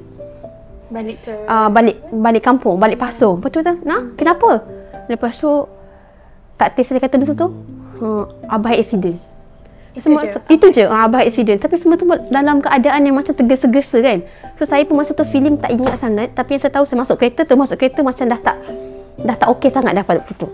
Balik 0.92 1.16
ke? 1.24 1.32
Uh, 1.48 1.68
balik 1.72 1.96
balik 2.12 2.44
kampung, 2.44 2.76
balik 2.76 3.00
pasu. 3.00 3.40
Lepas 3.40 3.48
tu 3.48 3.64
kata, 3.64 3.80
nah 3.88 4.12
kenapa? 4.20 4.68
Lepas 5.08 5.40
tu 5.40 5.48
Kak 6.60 6.76
Teh 6.76 6.84
saya 6.84 7.00
kata 7.00 7.16
masa 7.16 7.32
tu, 7.32 7.48
uh, 8.04 8.28
Abah 8.52 8.76
accident. 8.76 9.16
Itu 9.96 10.04
semua 10.08 10.20
je? 10.20 10.30
tu, 10.32 10.38
itu 10.52 10.66
je. 10.74 10.84
ah, 10.86 11.08
abah 11.08 11.24
accident. 11.24 11.58
Tapi 11.58 11.74
semua 11.80 11.96
tu 11.96 12.04
dalam 12.28 12.60
keadaan 12.60 13.00
yang 13.02 13.16
macam 13.16 13.32
tergesa-gesa 13.32 13.98
kan. 14.04 14.18
So 14.60 14.68
saya 14.68 14.84
pun 14.84 15.00
masa 15.00 15.16
tu 15.16 15.24
feeling 15.24 15.56
tak 15.56 15.72
ingat 15.72 15.96
sangat. 15.96 16.32
Tapi 16.36 16.56
yang 16.56 16.62
saya 16.62 16.72
tahu 16.76 16.84
saya 16.84 16.98
masuk 17.02 17.16
kereta 17.18 17.48
tu 17.48 17.54
masuk 17.56 17.76
kereta 17.80 18.00
macam 18.04 18.24
dah 18.28 18.40
tak 18.40 18.56
dah 19.18 19.34
tak 19.34 19.48
okey 19.58 19.70
sangat 19.72 19.92
dah 19.98 20.04
pada 20.06 20.22
waktu 20.22 20.34
tu. 20.38 20.48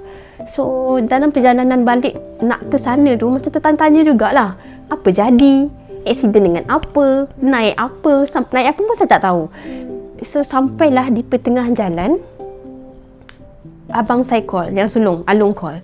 So 0.48 0.62
dalam 1.04 1.30
perjalanan 1.30 1.84
balik 1.84 2.16
nak 2.40 2.64
ke 2.68 2.76
sana 2.80 3.16
tu 3.18 3.28
macam 3.28 3.50
tertanya-tanya 3.50 4.00
jugalah. 4.06 4.56
Apa 4.88 5.08
jadi? 5.10 5.68
Accident 6.04 6.44
dengan 6.44 6.64
apa? 6.68 7.32
Naik 7.40 7.74
apa? 7.80 8.28
Sam- 8.28 8.48
naik 8.52 8.76
apa 8.76 8.80
pun 8.84 8.96
saya 8.96 9.08
tak 9.08 9.22
tahu. 9.24 9.42
So 10.24 10.44
sampailah 10.44 11.12
di 11.12 11.24
pertengahan 11.24 11.72
jalan 11.72 12.20
abang 13.92 14.24
saya 14.24 14.40
call 14.44 14.72
yang 14.72 14.88
sulung 14.88 15.24
Alung 15.28 15.52
call. 15.52 15.80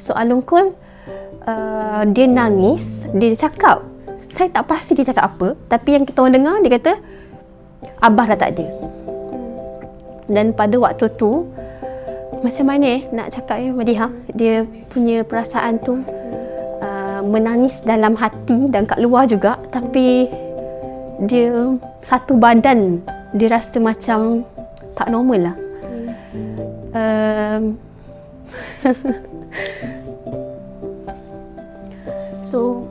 So 0.00 0.16
Alung 0.16 0.44
call 0.44 0.72
uh, 1.46 2.02
dia 2.10 2.26
nangis 2.28 3.06
dia 3.14 3.34
cakap. 3.34 3.82
Saya 4.32 4.48
tak 4.48 4.64
pasti 4.64 4.96
dia 4.96 5.04
cakap 5.04 5.36
apa 5.36 5.54
tapi 5.68 5.96
yang 5.96 6.04
kita 6.08 6.24
orang 6.24 6.34
dengar 6.40 6.56
dia 6.64 6.70
kata 6.78 6.92
abah 8.00 8.26
dah 8.32 8.38
tak 8.38 8.50
ada. 8.58 8.66
Dan 10.30 10.56
pada 10.56 10.76
waktu 10.80 11.06
tu 11.18 11.44
macam 12.42 12.64
mana 12.66 12.86
eh 12.98 13.02
nak 13.12 13.30
cakap 13.34 13.60
ya 13.62 13.70
Madiha? 13.70 14.08
Dia 14.34 14.66
punya 14.90 15.22
perasaan 15.22 15.78
tu 15.82 16.02
uh, 16.82 17.20
menangis 17.22 17.78
dalam 17.86 18.18
hati 18.18 18.66
dan 18.72 18.88
kat 18.88 18.98
luar 18.98 19.28
juga 19.28 19.60
tapi 19.70 20.26
dia 21.22 21.78
satu 22.02 22.34
badan 22.34 22.98
dia 23.36 23.52
rasa 23.52 23.78
macam 23.78 24.42
tak 24.96 25.08
normal 25.08 25.52
lah. 25.52 25.56
Um, 26.92 27.62
so 32.52 32.84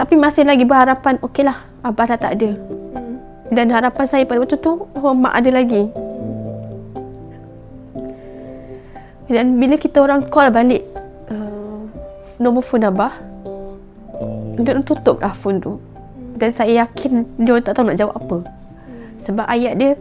tapi 0.00 0.16
masih 0.16 0.48
lagi 0.48 0.64
berharapan 0.64 1.20
okeylah 1.20 1.60
abah 1.84 2.04
dah 2.08 2.16
tak 2.16 2.32
ada. 2.40 2.56
Dan 3.52 3.68
harapan 3.68 4.06
saya 4.08 4.24
pada 4.24 4.40
waktu 4.40 4.56
tu 4.56 4.88
oh 4.88 5.12
mak 5.12 5.36
ada 5.36 5.50
lagi. 5.52 5.92
Dan 9.28 9.60
bila 9.60 9.76
kita 9.76 10.00
orang 10.00 10.24
call 10.32 10.48
balik 10.48 10.88
uh, 11.28 11.84
nombor 12.40 12.64
phone 12.64 12.88
abah 12.88 13.12
dia 14.56 14.72
orang 14.72 14.88
tutup 14.88 15.20
lah 15.20 15.36
phone 15.36 15.60
tu. 15.60 15.76
Dan 16.40 16.56
saya 16.56 16.88
yakin 16.88 17.28
dia 17.36 17.52
orang 17.52 17.64
tak 17.68 17.76
tahu 17.76 17.84
nak 17.84 18.00
jawab 18.00 18.16
apa. 18.16 18.38
Sebab 19.20 19.44
ayat 19.52 19.76
dia 19.76 20.00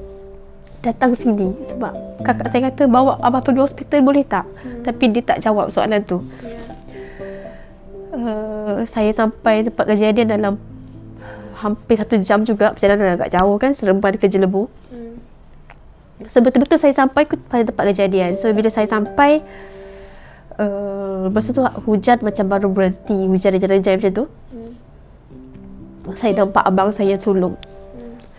datang 0.80 1.12
sini 1.16 1.52
sebab 1.68 1.92
kakak 2.24 2.48
saya 2.48 2.72
kata 2.72 2.88
bawa 2.88 3.20
abah 3.20 3.44
pergi 3.44 3.62
hospital 3.64 4.00
boleh 4.04 4.24
tak? 4.24 4.48
Tapi 4.84 5.04
dia 5.12 5.24
tak 5.24 5.44
jawab 5.44 5.68
soalan 5.72 6.00
tu. 6.04 6.24
Uh, 8.16 8.84
saya 8.88 9.12
sampai 9.16 9.68
tempat 9.68 9.86
kejadian 9.86 10.28
dalam 10.28 10.54
hampir 11.60 12.00
satu 12.00 12.16
jam 12.24 12.48
juga 12.48 12.72
perjalanan 12.72 13.20
agak 13.20 13.36
jauh 13.36 13.56
kan 13.60 13.76
seremban 13.76 14.16
ke 14.16 14.32
Jelebu 14.32 14.72
so 16.28 16.44
betul-betul 16.44 16.76
saya 16.82 16.92
sampai 16.92 17.24
ke 17.24 17.40
pada 17.48 17.64
tempat 17.72 17.84
kejadian. 17.96 18.36
So 18.36 18.52
bila 18.52 18.68
saya 18.68 18.90
sampai 18.90 19.40
uh, 20.60 21.32
masa 21.32 21.56
tu 21.56 21.64
hujan 21.88 22.20
macam 22.20 22.46
baru 22.52 22.68
berhenti 22.68 23.16
hujan 23.16 23.56
rejam-rejam 23.56 23.96
macam 23.96 24.12
tu. 24.12 24.26
Saya 26.18 26.42
nampak 26.42 26.66
abang 26.66 26.90
saya 26.90 27.16
sulung 27.22 27.56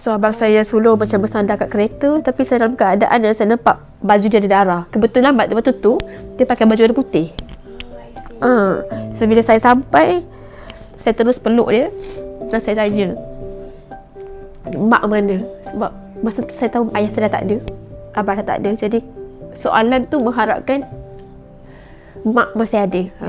So 0.00 0.16
abang 0.16 0.32
saya 0.32 0.64
sulung 0.64 0.96
macam 0.96 1.20
bersandar 1.20 1.60
kat 1.60 1.68
kereta 1.68 2.24
tapi 2.24 2.48
saya 2.48 2.64
dalam 2.64 2.72
keadaan 2.72 3.20
yang 3.20 3.36
saya 3.36 3.52
nampak 3.52 3.84
baju 4.00 4.26
dia 4.32 4.40
ada 4.40 4.48
darah. 4.48 4.82
Kebetulan 4.88 5.36
waktu 5.36 5.76
tu 5.76 6.00
dia 6.40 6.48
pakai 6.48 6.64
baju 6.64 6.80
warna 6.80 6.96
putih. 6.96 7.28
Ah, 8.40 8.80
so 9.12 9.28
bila 9.28 9.44
saya 9.44 9.60
sampai 9.60 10.24
saya 11.04 11.12
terus 11.12 11.36
peluk 11.36 11.68
dia 11.68 11.92
dan 12.48 12.60
saya 12.64 12.80
tanya 12.80 13.12
mak 14.72 15.04
mana? 15.04 15.44
Sebab 15.68 15.92
masa 16.24 16.48
tu 16.48 16.56
saya 16.56 16.72
tahu 16.72 16.88
ayah 16.96 17.10
saya 17.12 17.28
dah 17.28 17.32
tak 17.36 17.44
ada 17.44 17.56
abah 18.16 18.34
dah 18.40 18.46
tak 18.56 18.58
ada. 18.64 18.70
Jadi 18.72 19.04
soalan 19.52 20.08
tu 20.08 20.16
mengharapkan 20.24 20.80
mak 22.24 22.56
masih 22.56 22.88
ada. 22.88 23.02
Ha. 23.20 23.28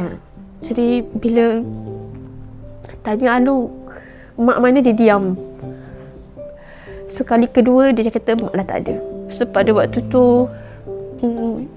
jadi 0.63 1.03
bila 1.19 1.67
tanya 3.03 3.43
Anu 3.43 3.67
mak 4.39 4.63
mana? 4.63 4.79
Dia 4.79 4.95
diam 4.95 5.50
So 7.11 7.27
kali 7.27 7.51
kedua 7.51 7.91
dia 7.91 8.07
kata 8.07 8.39
mak 8.39 8.55
dah 8.55 8.63
tak 8.63 8.77
ada. 8.87 8.95
So 9.27 9.43
pada 9.43 9.67
waktu 9.75 9.99
tu 10.07 10.47
hmm, 11.19 11.67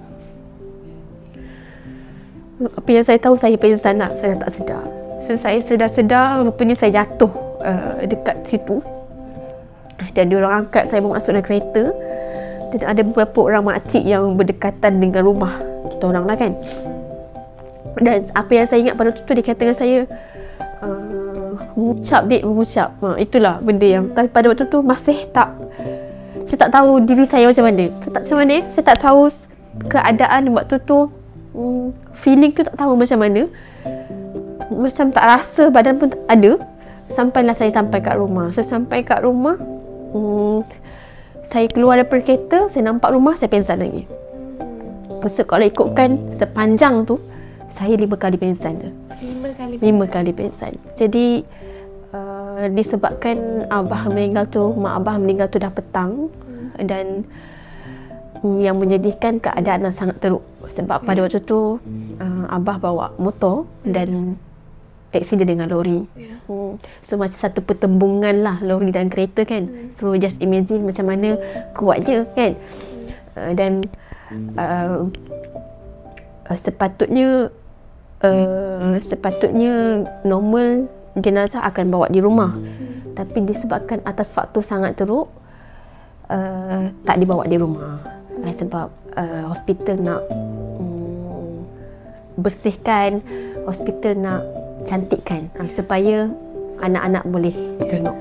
apa 2.78 2.88
yang 2.94 3.02
saya 3.02 3.18
tahu 3.18 3.34
saya 3.34 3.58
pingsan 3.58 3.98
lah. 3.98 4.14
Saya 4.14 4.38
tak 4.38 4.54
sedar. 4.54 4.86
So 5.26 5.34
saya 5.34 5.58
sedar-sedar 5.58 6.46
rupanya 6.46 6.78
saya 6.78 7.02
jatuh 7.02 7.32
uh, 7.66 8.06
dekat 8.06 8.46
situ. 8.46 8.78
Dan 10.14 10.30
dia 10.30 10.38
orang 10.38 10.66
angkat 10.66 10.86
saya 10.86 11.02
masuk 11.02 11.34
dalam 11.34 11.42
kereta. 11.42 11.90
Dan 12.70 12.86
ada 12.86 13.02
beberapa 13.02 13.38
orang 13.50 13.74
makcik 13.74 14.06
yang 14.06 14.38
berdekatan 14.38 15.02
dengan 15.02 15.26
rumah 15.26 15.58
kita 15.90 16.14
orang 16.14 16.24
lah 16.30 16.36
kan. 16.38 16.54
Dan 17.98 18.30
apa 18.34 18.52
yang 18.54 18.66
saya 18.70 18.78
ingat 18.86 18.94
pada 18.94 19.10
waktu 19.10 19.22
tu 19.22 19.32
dia 19.34 19.44
kata 19.46 19.60
dengan 19.66 19.78
saya 19.78 19.98
uh, 20.82 21.23
mengucap 21.74 22.22
dek 22.30 22.42
mengucap. 22.46 22.88
Ha, 23.02 23.18
itulah 23.18 23.58
benda 23.60 23.86
yang 23.86 24.04
tapi 24.14 24.30
pada 24.30 24.46
waktu 24.50 24.66
tu 24.70 24.78
masih 24.80 25.26
tak 25.34 25.50
saya 26.44 26.58
tak 26.68 26.72
tahu 26.76 27.02
diri 27.02 27.24
saya 27.26 27.50
macam 27.50 27.64
mana. 27.66 27.84
Saya 28.02 28.12
tak 28.14 28.22
macam 28.22 28.38
mana 28.38 28.56
saya 28.70 28.84
tak 28.84 28.98
tahu 29.02 29.20
keadaan 29.90 30.42
waktu 30.54 30.76
tu 30.86 30.98
hmm, 31.54 31.86
feeling 32.14 32.50
tu 32.54 32.62
tak 32.62 32.76
tahu 32.78 32.94
macam 32.94 33.18
mana. 33.18 33.42
Macam 34.70 35.06
tak 35.10 35.24
rasa 35.26 35.68
badan 35.68 35.98
pun 35.98 36.14
tak 36.14 36.22
ada. 36.30 36.52
Sampailah 37.10 37.52
saya 37.58 37.70
sampai 37.74 37.98
kat 38.00 38.16
rumah. 38.16 38.54
Saya 38.54 38.66
sampai 38.66 39.02
kat 39.02 39.26
rumah 39.26 39.58
hmm, 40.14 40.62
saya 41.44 41.68
keluar 41.68 42.00
daripada 42.00 42.24
kereta 42.24 42.58
saya 42.72 42.88
nampak 42.88 43.12
rumah 43.12 43.36
saya 43.36 43.52
pingsan 43.52 43.82
lagi. 43.82 44.08
Maksud 45.20 45.44
kalau 45.48 45.64
ikutkan 45.64 46.32
sepanjang 46.36 47.04
tu 47.08 47.20
saya 47.74 47.98
lima 47.98 48.14
kali 48.14 48.38
pingsan 48.38 48.78
dah 48.78 48.92
Lima 49.18 49.48
kali. 49.50 49.74
lima 49.82 50.04
kali 50.06 50.30
pingsan. 50.30 50.72
Jadi 50.94 51.42
uh, 52.14 52.70
disebabkan 52.70 53.66
abah 53.66 54.06
meninggal 54.06 54.46
tu, 54.46 54.70
mak 54.78 55.02
abah 55.02 55.18
meninggal 55.18 55.50
tu 55.50 55.58
dah 55.58 55.74
petang 55.74 56.30
hmm. 56.30 56.86
dan 56.86 57.26
mm, 58.42 58.58
yang 58.62 58.78
menyedihkan 58.78 59.42
keadaan 59.42 59.90
yang 59.90 59.94
sangat 59.94 60.22
teruk 60.22 60.42
sebab 60.70 61.02
pada 61.04 61.26
waktu 61.26 61.42
tu 61.42 61.76
uh, 62.22 62.44
abah 62.48 62.76
bawa 62.78 63.06
motor 63.18 63.66
dan 63.82 64.38
aksiden 65.14 65.46
dengan 65.46 65.70
lori. 65.70 66.02
Ya. 66.18 66.34
Hmm. 66.50 66.78
So 67.06 67.14
macam 67.18 67.38
satu 67.38 67.62
pertembungan 67.62 68.42
lah 68.42 68.58
lori 68.62 68.90
dan 68.90 69.10
kereta 69.10 69.46
kan. 69.46 69.90
So 69.94 70.14
just 70.18 70.42
imagine 70.42 70.82
macam 70.82 71.06
mana 71.10 71.38
kuatnya 71.74 72.26
kan. 72.34 72.58
Uh, 73.34 73.52
dan 73.54 73.72
uh, 74.58 75.06
uh, 76.50 76.58
sepatutnya 76.58 77.50
uh, 78.24 78.96
sepatutnya 79.04 80.04
normal 80.24 80.88
jenazah 81.20 81.62
akan 81.68 81.92
bawa 81.92 82.06
di 82.08 82.24
rumah. 82.24 82.56
Tapi 83.14 83.46
disebabkan 83.46 84.02
atas 84.02 84.34
faktor 84.34 84.64
sangat 84.64 84.98
teruk 84.98 85.30
uh, 86.32 86.90
tak 87.04 87.20
dibawa 87.20 87.46
di 87.46 87.60
rumah. 87.60 88.00
Uh, 88.42 88.54
sebab 88.54 88.88
uh, 89.14 89.44
hospital 89.52 89.96
nak 90.00 90.22
um, 90.80 91.62
bersihkan, 92.40 93.22
hospital 93.68 94.18
nak 94.18 94.42
cantikkan 94.82 95.46
uh, 95.60 95.70
supaya 95.70 96.26
anak-anak 96.82 97.22
boleh 97.30 97.54
tengok. 97.86 98.18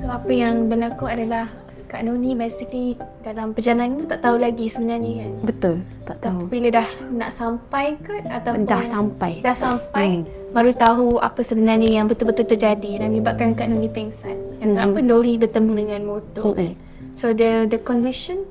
So 0.00 0.08
apa 0.08 0.32
yang 0.32 0.72
berlaku 0.72 1.04
adalah 1.04 1.52
Kak 1.94 2.02
Noni 2.02 2.34
basically 2.34 2.86
dalam 3.22 3.54
perjalanan 3.54 3.94
tu 3.96 4.10
tak 4.10 4.18
tahu 4.18 4.34
lagi 4.36 4.66
sebenarnya 4.66 5.12
kan. 5.22 5.32
Betul, 5.46 5.74
tak 6.02 6.18
Tapi 6.18 6.26
tahu. 6.26 6.40
bila 6.50 6.68
dah 6.74 6.88
nak 7.08 7.30
sampai 7.30 7.94
ke 7.96 8.18
ataupun 8.20 8.66
Dah 8.66 8.82
sampai. 8.82 9.32
dah 9.38 9.54
sampai 9.54 10.08
baru 10.50 10.74
tahu 10.74 11.06
apa 11.18 11.38
sebenarnya 11.40 11.86
yang 11.92 12.10
betul-betul 12.10 12.44
terjadi 12.44 12.98
dan 12.98 13.08
menyebabkan 13.08 13.54
Kak 13.54 13.70
Noni 13.70 13.86
pingsan. 13.86 14.34
Yang 14.58 14.70
Hmm. 14.72 14.84
apa 14.84 14.98
lori 15.00 15.34
bertemu 15.36 15.72
dengan 15.72 16.00
motor. 16.04 16.42
Hmm. 16.52 16.74
So 17.14 17.30
the 17.30 17.64
the 17.64 17.78
condition 17.78 18.42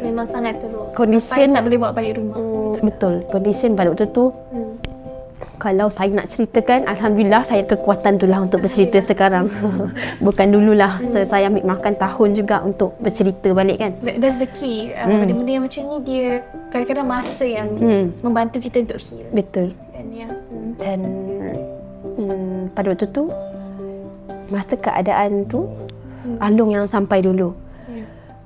memang 0.00 0.24
sangat 0.24 0.56
teruk. 0.58 0.96
Condition- 0.96 1.52
Sampai 1.52 1.52
tak 1.52 1.64
boleh 1.64 1.78
bawa 1.78 1.92
balik 1.92 2.16
rumah. 2.16 2.36
Hmm, 2.38 2.80
betul. 2.82 3.14
Condition 3.28 3.70
pada 3.74 3.92
waktu 3.92 4.08
tu 4.08 4.32
Hmm. 4.48 4.67
Kalau 5.58 5.86
saya 5.88 6.08
nak 6.08 6.26
ceritakan 6.26 6.86
alhamdulillah 6.86 7.42
saya 7.42 7.62
kekuatan 7.62 8.16
tu 8.16 8.24
lah 8.24 8.40
untuk 8.40 8.58
bercerita 8.58 8.98
sekarang. 9.00 9.50
Bukan 10.24 10.46
dululah. 10.48 11.02
So, 11.04 11.20
saya 11.20 11.46
ambil 11.46 11.66
makan 11.68 11.94
tahun 11.94 12.28
juga 12.32 12.62
untuk 12.62 12.94
bercerita 12.96 13.50
balik 13.50 13.78
kan. 13.78 13.92
That- 14.00 14.18
That's 14.18 14.38
the 14.38 14.48
key. 14.48 14.90
Uh, 14.90 15.04
Hmm. 15.04 15.18
Benda-benda 15.20 15.50
yang 15.52 15.64
macam 15.64 15.82
ni 15.84 15.96
dia 16.00 16.26
kadang-kadang 16.68 17.06
masa 17.08 17.44
yang 17.44 17.68
Hmm, 17.70 18.04
membantu 18.20 18.56
kita 18.58 18.82
untuk 18.82 18.98
heal. 19.00 19.26
betul. 19.30 19.68
Dan 19.90 20.06
ya. 20.10 20.28
Hmm. 20.30 20.70
Dan 20.74 20.98
hmm, 22.14 22.58
pada 22.72 22.86
waktu 22.88 23.06
tu 23.08 23.24
masa 24.48 24.74
keadaan 24.74 25.44
tu 25.44 25.66
Hmm. 26.18 26.36
Alung 26.40 26.70
yang 26.70 26.84
sampai 26.84 27.20
dulu. 27.20 27.54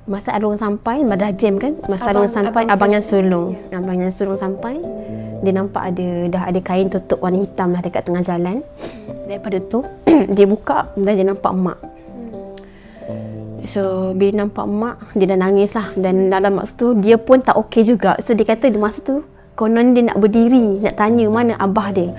Masa 0.02 0.34
arwah 0.34 0.54
sampai 0.54 1.06
dah 1.06 1.30
jam 1.32 1.56
kan 1.56 1.78
masa 1.84 2.10
Abang- 2.10 2.26
arwah 2.26 2.28
sampai 2.28 2.62
abang 2.64 2.74
abang, 2.74 2.90
yang 2.90 3.02
sulung 3.02 3.54
abang 3.70 3.96
yang 3.96 4.10
sulung 4.10 4.34
sampai 4.34 4.74
dia 5.42 5.52
nampak 5.52 5.82
ada 5.90 6.08
dah 6.30 6.42
ada 6.48 6.60
kain 6.62 6.86
tutup 6.86 7.18
warna 7.18 7.42
hitam 7.42 7.74
lah 7.74 7.82
dekat 7.82 8.06
tengah 8.06 8.22
jalan. 8.22 8.62
Daripada 9.26 9.58
tu 9.58 9.82
dia 10.36 10.46
buka 10.46 10.90
dan 10.94 11.12
dia 11.18 11.26
nampak 11.26 11.52
mak 11.54 11.78
So 13.62 14.12
bila 14.18 14.44
nampak 14.44 14.66
mak 14.66 14.96
Dia 15.14 15.34
dah 15.34 15.38
nangis 15.38 15.74
lah. 15.78 15.94
Dan 15.94 16.30
dalam 16.30 16.58
masa 16.58 16.74
tu 16.74 16.98
Dia 16.98 17.18
pun 17.18 17.38
tak 17.38 17.54
okey 17.66 17.86
juga. 17.86 18.18
So 18.18 18.34
dia 18.34 18.46
kata 18.46 18.70
masa 18.74 18.98
tu 19.02 19.22
Konon 19.54 19.94
dia 19.94 20.02
nak 20.10 20.18
berdiri 20.18 20.82
Nak 20.82 20.94
tanya 20.98 21.26
mana 21.30 21.54
abah 21.60 21.88
dia. 21.94 22.10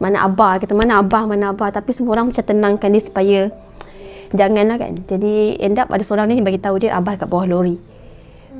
Mana 0.00 0.24
abah? 0.24 0.56
Kata 0.56 0.72
mana 0.72 1.04
abah 1.04 1.28
Mana 1.28 1.52
abah? 1.52 1.68
Tapi 1.68 1.92
semua 1.92 2.16
orang 2.16 2.32
macam 2.32 2.44
tenangkan 2.44 2.88
dia 2.88 3.02
Supaya 3.04 3.40
Janganlah 4.30 4.78
kan. 4.78 4.92
Jadi 5.04 5.58
end 5.60 5.76
up 5.76 5.92
ada 5.92 6.00
seorang 6.06 6.32
ni 6.32 6.40
Bagi 6.40 6.62
tahu 6.62 6.80
dia 6.80 6.96
Abah 6.96 7.20
kat 7.20 7.28
bawah 7.28 7.44
lori. 7.44 7.76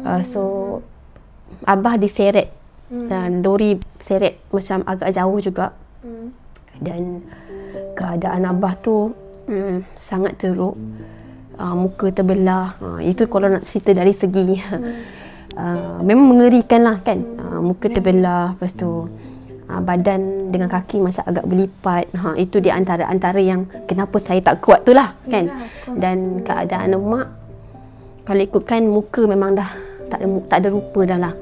Uh, 0.05 0.21
So 0.21 0.41
Abah 1.65 1.97
diseret 1.97 2.60
Dan 2.91 3.47
lori 3.47 3.79
seret 4.03 4.43
Macam 4.51 4.83
agak 4.85 5.11
jauh 5.15 5.39
juga. 5.39 5.71
Hmm. 6.01 6.33
dan 6.81 7.21
keadaan 7.93 8.49
abah 8.49 8.73
tu 8.81 9.13
hmm, 9.45 9.85
sangat 10.01 10.41
teruk. 10.41 10.73
Uh, 11.61 11.77
muka 11.77 12.09
terbelah. 12.09 12.73
Uh, 12.81 13.05
itu 13.05 13.29
kalau 13.29 13.53
nak 13.53 13.69
cerita 13.69 13.93
dari 13.93 14.17
segi 14.17 14.57
uh, 15.61 16.01
memang 16.09 16.33
mengerikan 16.33 16.89
lah 16.89 16.97
kan? 17.05 17.21
Uh, 17.21 17.61
muka 17.61 17.93
terbelah 17.93 18.57
lepas 18.57 18.73
tu 18.73 19.13
uh, 19.69 19.81
badan 19.85 20.49
dengan 20.49 20.73
kaki 20.73 21.05
macam 21.05 21.21
agak 21.29 21.45
berlipat. 21.45 22.05
Ha, 22.17 22.33
itu 22.41 22.65
di 22.65 22.73
antara-antara 22.73 23.45
yang 23.45 23.69
kenapa 23.85 24.17
saya 24.17 24.41
tak 24.41 24.65
kuat 24.65 24.89
tu 24.89 24.97
lah 24.97 25.13
kan? 25.29 25.53
Dan 26.01 26.41
keadaan 26.41 26.97
mak 26.97 27.29
kalau 28.25 28.41
ikutkan 28.41 28.89
muka 28.89 29.29
memang 29.29 29.53
dah 29.53 29.69
tak 30.09 30.25
ada, 30.25 30.27
tak 30.49 30.59
ada 30.65 30.69
rupa 30.73 31.01
dah 31.05 31.19
lah 31.21 31.35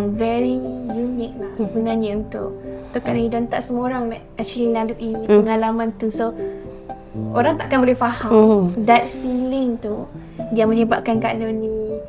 yang 0.00 0.16
very 0.16 0.56
unique 0.88 1.36
lah 1.36 1.52
sebenarnya 1.60 2.10
untuk 2.16 2.56
untuk 2.88 3.00
Kak 3.04 3.12
Nuri 3.12 3.28
dan 3.28 3.44
tak 3.46 3.60
semua 3.60 3.92
orang 3.92 4.16
actually 4.40 4.72
lalui 4.72 5.12
pengalaman 5.28 5.92
tu. 6.00 6.08
So 6.08 6.32
orang 7.36 7.60
takkan 7.60 7.84
boleh 7.84 7.94
faham 7.94 8.32
Hmm. 8.32 8.64
that 8.88 9.04
feeling 9.06 9.76
tu 9.76 10.08
yang 10.56 10.72
menyebabkan 10.72 11.20
Kak 11.20 11.36
Nuri 11.36 12.00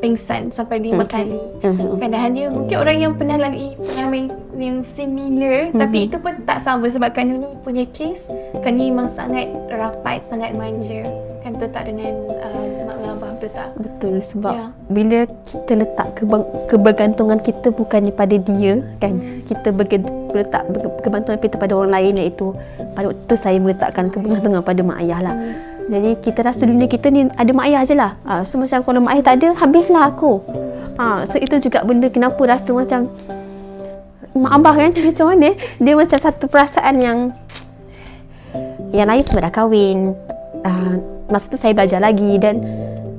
pingsan 0.00 0.48
sampai 0.48 0.80
lima 0.80 1.04
kali. 1.04 1.36
Mhm. 1.60 2.00
Padahal 2.00 2.30
dia 2.32 2.46
mungkin 2.48 2.76
orang 2.76 2.96
yang 3.00 3.12
pernah 3.16 3.36
lalui 3.36 3.76
pengalaman 3.76 4.32
yang 4.56 4.80
similar 4.84 5.72
tapi 5.72 6.08
itu 6.08 6.16
pun 6.20 6.40
tak 6.44 6.60
sama 6.60 6.88
sebab 6.88 7.12
kan 7.12 7.28
ni 7.28 7.48
punya 7.60 7.84
case 7.88 8.28
kan 8.60 8.76
ni 8.76 8.92
memang 8.92 9.08
sangat 9.08 9.48
rapat, 9.68 10.20
sangat 10.24 10.52
manja. 10.52 11.08
Kan 11.40 11.56
tu 11.56 11.64
tak 11.68 11.88
dengan 11.88 12.12
uh, 12.28 12.69
betul 13.40 13.50
tak? 13.56 13.68
Betul 13.80 14.14
sebab 14.20 14.52
Ya. 14.52 14.66
bila 14.92 15.18
kita 15.48 15.72
letak 15.72 16.08
kebang, 16.20 16.44
kebergantungan 16.68 17.38
kita 17.40 17.72
bukannya 17.72 18.12
pada 18.12 18.36
dia 18.36 18.84
kan? 19.00 19.16
Kita 19.48 19.72
berge, 19.72 19.96
letak 20.36 20.68
kebergantungan 21.00 21.40
kita 21.40 21.56
pada 21.56 21.72
orang 21.72 21.96
lain 21.96 22.20
iaitu 22.20 22.52
pada 22.92 23.08
waktu 23.08 23.24
tu 23.24 23.34
saya 23.34 23.56
meletakkan 23.56 24.12
kebergantungan 24.12 24.60
pada 24.60 24.80
mak 24.84 25.00
ayah 25.00 25.20
lah. 25.24 25.34
Jadi 25.90 26.10
kita 26.22 26.46
rasa 26.46 26.62
dunia 26.68 26.86
kita 26.86 27.08
ni 27.08 27.26
ada 27.32 27.50
mak 27.50 27.66
ayah 27.66 27.82
je 27.82 27.96
lah 27.96 28.14
ha, 28.22 28.44
so 28.46 28.60
macam 28.60 28.78
kalau 28.84 29.00
mak 29.02 29.16
ayah 29.16 29.24
tak 29.24 29.34
ada 29.42 29.48
habislah 29.56 30.12
aku. 30.12 30.38
Ha, 31.00 31.24
so 31.24 31.40
itu 31.40 31.56
juga 31.58 31.80
benda 31.82 32.06
kenapa 32.12 32.38
rasa 32.44 32.70
macam 32.70 33.08
mak 34.36 34.52
abah 34.54 34.74
kan 34.76 34.90
macam 35.10 35.26
mana? 35.32 35.48
Dia 35.80 35.94
macam 35.96 36.18
satu 36.20 36.44
perasaan 36.46 36.94
yang 37.00 37.18
yang 38.92 39.06
lain 39.10 39.22
semua 39.22 39.46
dah 39.48 39.52
kahwin. 39.54 40.14
Uh, 40.60 41.00
masa 41.30 41.46
tu 41.46 41.56
saya 41.56 41.72
belajar 41.72 42.02
lagi 42.02 42.36
dan 42.36 42.58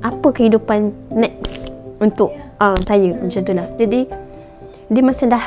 apa 0.02 0.28
kehidupan 0.34 0.90
next 1.14 1.70
untuk 2.02 2.34
uh, 2.58 2.76
saya 2.84 3.14
macam 3.14 3.40
tu 3.40 3.52
lah 3.54 3.66
jadi 3.78 4.00
dia 4.90 5.02
macam 5.02 5.26
dah 5.30 5.46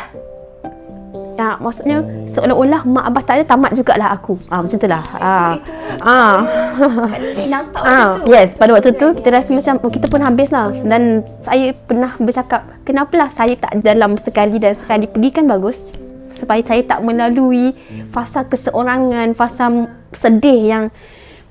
Ya, 1.35 1.59
maksudnya 1.59 1.99
seolah-olah 2.31 2.87
mak 2.87 3.11
abah 3.11 3.23
tak 3.27 3.35
ada 3.35 3.43
tamat 3.43 3.75
jugalah 3.75 4.07
aku. 4.15 4.39
Ah 4.47 4.63
macam 4.63 4.79
tu 4.79 4.87
lah. 4.87 5.03
Ah. 5.19 5.59
Ah. 5.99 6.37
Nampak 7.51 7.81
waktu 7.83 7.91
Ah, 7.91 8.07
tu. 8.23 8.31
yes, 8.31 8.49
pada 8.55 8.71
waktu 8.71 8.95
tu 8.95 9.07
kita 9.19 9.35
rasa 9.35 9.51
macam 9.51 9.83
oh, 9.83 9.91
kita 9.91 10.07
pun 10.07 10.23
habis 10.23 10.47
lah 10.55 10.71
dan 10.87 11.27
saya 11.43 11.75
pernah 11.75 12.15
bercakap 12.15 12.63
kenapalah 12.87 13.27
saya 13.27 13.51
tak 13.59 13.83
dalam 13.83 14.15
sekali 14.15 14.63
dan 14.63 14.79
sekali 14.79 15.11
pergi 15.11 15.29
kan 15.35 15.43
bagus 15.43 15.91
supaya 16.31 16.63
saya 16.63 16.87
tak 16.87 17.03
melalui 17.03 17.75
fasa 18.15 18.47
keseorangan, 18.47 19.35
fasa 19.35 19.91
sedih 20.15 20.59
yang 20.71 20.83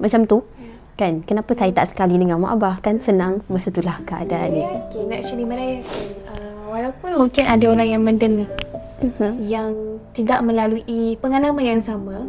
macam 0.00 0.24
tu 0.24 0.48
kan? 0.94 1.22
Kenapa 1.22 1.50
saya 1.52 1.70
tak 1.70 1.90
sekali 1.90 2.14
dengan 2.16 2.38
mak 2.38 2.54
abah? 2.56 2.74
Kan 2.80 2.98
senang 2.98 3.42
masa 3.46 3.68
itulah 3.68 3.98
keadaan 4.02 4.50
dia 4.50 4.68
Okay, 4.88 5.02
actually 5.10 5.46
merayakan 5.46 6.06
uh, 6.26 6.70
walaupun 6.70 7.10
mungkin 7.18 7.44
ada 7.44 7.64
orang 7.66 7.88
yang 7.88 8.02
mendengar 8.02 8.48
Mhm. 8.94 9.42
yang 9.42 9.68
tidak 10.14 10.40
melalui 10.40 11.18
pengalaman 11.18 11.76
yang 11.76 11.82
sama 11.82 12.24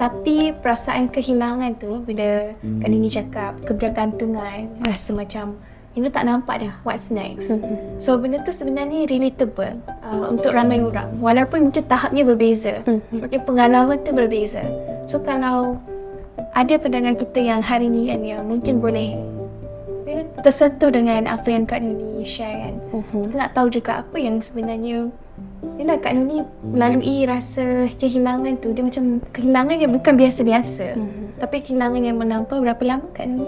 tapi 0.00 0.50
perasaan 0.56 1.12
kehilangan 1.12 1.76
tu 1.78 2.00
bila 2.02 2.56
Kak 2.58 2.88
Nini 2.88 3.06
cakap 3.06 3.60
kebergantungan 3.62 4.82
rasa 4.82 5.14
macam 5.14 5.54
ini 5.94 6.08
tak 6.08 6.26
nampak 6.26 6.64
dah 6.64 6.74
what's 6.82 7.12
next? 7.12 7.52
So 7.98 8.18
benda 8.18 8.40
tu 8.40 8.50
sebenarnya 8.50 9.04
relatable 9.04 9.78
uh, 10.00 10.30
untuk 10.30 10.54
ramai 10.54 10.78
orang. 10.78 11.18
Walaupun 11.18 11.70
mungkin 11.70 11.84
tahapnya 11.86 12.22
berbeza 12.22 12.82
mungkin 13.10 13.40
pengalaman 13.44 14.00
tu 14.02 14.10
berbeza. 14.10 14.62
So 15.06 15.20
kalau 15.20 15.76
ada 16.58 16.74
pendengar 16.74 17.14
kita 17.14 17.38
yang 17.38 17.62
hari 17.62 17.86
ni 17.86 18.10
kan 18.10 18.20
yang 18.20 18.42
mungkin 18.42 18.82
boleh 18.82 19.14
tersentuh 20.40 20.90
dengan 20.90 21.26
apa 21.26 21.46
yang 21.46 21.62
Kak 21.62 21.78
Nuni 21.78 22.24
share 22.24 22.50
kan 22.58 22.74
Mhm. 22.90 23.30
kita 23.30 23.36
nak 23.36 23.50
tahu 23.52 23.66
juga 23.70 24.02
apa 24.02 24.16
yang 24.18 24.38
sebenarnya 24.38 25.06
Yelah 25.78 25.98
Kak 25.98 26.10
Nuni 26.12 26.42
melalui 26.64 27.22
rasa 27.22 27.62
kehilangan 27.92 28.58
tu 28.58 28.74
Dia 28.74 28.82
macam 28.82 29.22
kehilangan 29.30 29.76
yang 29.78 29.92
bukan 29.92 30.14
biasa-biasa 30.16 30.86
Mhm. 30.94 31.38
Tapi 31.38 31.56
kehilangan 31.60 32.02
yang 32.02 32.18
menampau 32.18 32.58
berapa 32.58 32.82
lama 32.84 33.06
Kak 33.12 33.26
Nuni? 33.26 33.46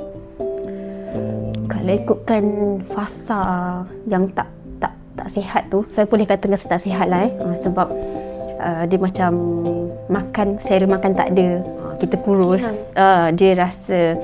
kalau 1.66 1.96
ikutkan 1.96 2.44
fasa 2.86 3.40
yang 4.04 4.28
tak 4.30 4.46
tak 4.76 4.92
tak 5.16 5.26
sihat 5.28 5.62
tu 5.66 5.80
saya 5.88 6.04
boleh 6.04 6.22
katakan 6.22 6.54
saya 6.54 6.76
tak 6.76 6.82
sihat 6.82 7.06
lah 7.08 7.24
eh 7.24 7.32
Ah, 7.36 7.56
sebab 7.56 7.88
uh, 8.58 8.84
dia 8.84 8.98
macam 9.00 9.30
makan 10.06 10.60
selera 10.60 10.86
makan 10.86 11.12
tak 11.14 11.32
ada 11.32 11.62
Ah, 11.80 11.89
kita 12.00 12.16
kurus 12.24 12.64
uh, 12.96 13.28
dia 13.36 13.52
rasa 13.54 14.16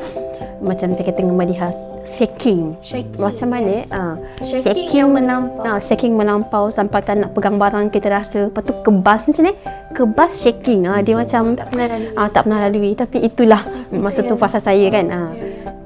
macam 0.64 0.96
saya 0.96 1.04
kata 1.04 1.20
dengan 1.20 1.36
Madiha 1.36 1.68
shaking 2.08 2.80
Shaking 2.80 3.20
macam 3.20 3.48
mana 3.52 3.72
yes. 3.76 3.92
uh, 3.92 4.14
Shaking 4.40 4.88
yang 5.04 5.10
menampau. 5.12 5.68
uh, 5.68 5.78
shaking 5.82 6.12
melampau 6.16 6.64
sampai 6.72 7.04
kan 7.04 7.26
nak 7.26 7.36
pegang 7.36 7.60
barang 7.60 7.92
kita 7.92 8.08
rasa 8.08 8.48
lepas 8.48 8.64
tu 8.64 8.72
kebas 8.80 9.28
macam 9.28 9.42
ni 9.44 9.54
kebas 9.92 10.32
shaking 10.40 10.88
ah 10.88 11.00
dia 11.04 11.16
macam 11.16 11.56
Tak 11.56 11.72
pernah 11.72 11.86
lalui 11.88 12.08
Ah 12.16 12.28
tak 12.28 12.42
pernah 12.48 12.60
lalui 12.68 12.90
tapi 12.96 13.16
itulah 13.24 13.62
masa 13.92 14.20
tu 14.24 14.36
fasa 14.36 14.60
saya 14.60 14.86
kan. 14.92 15.06
Ah. 15.08 15.30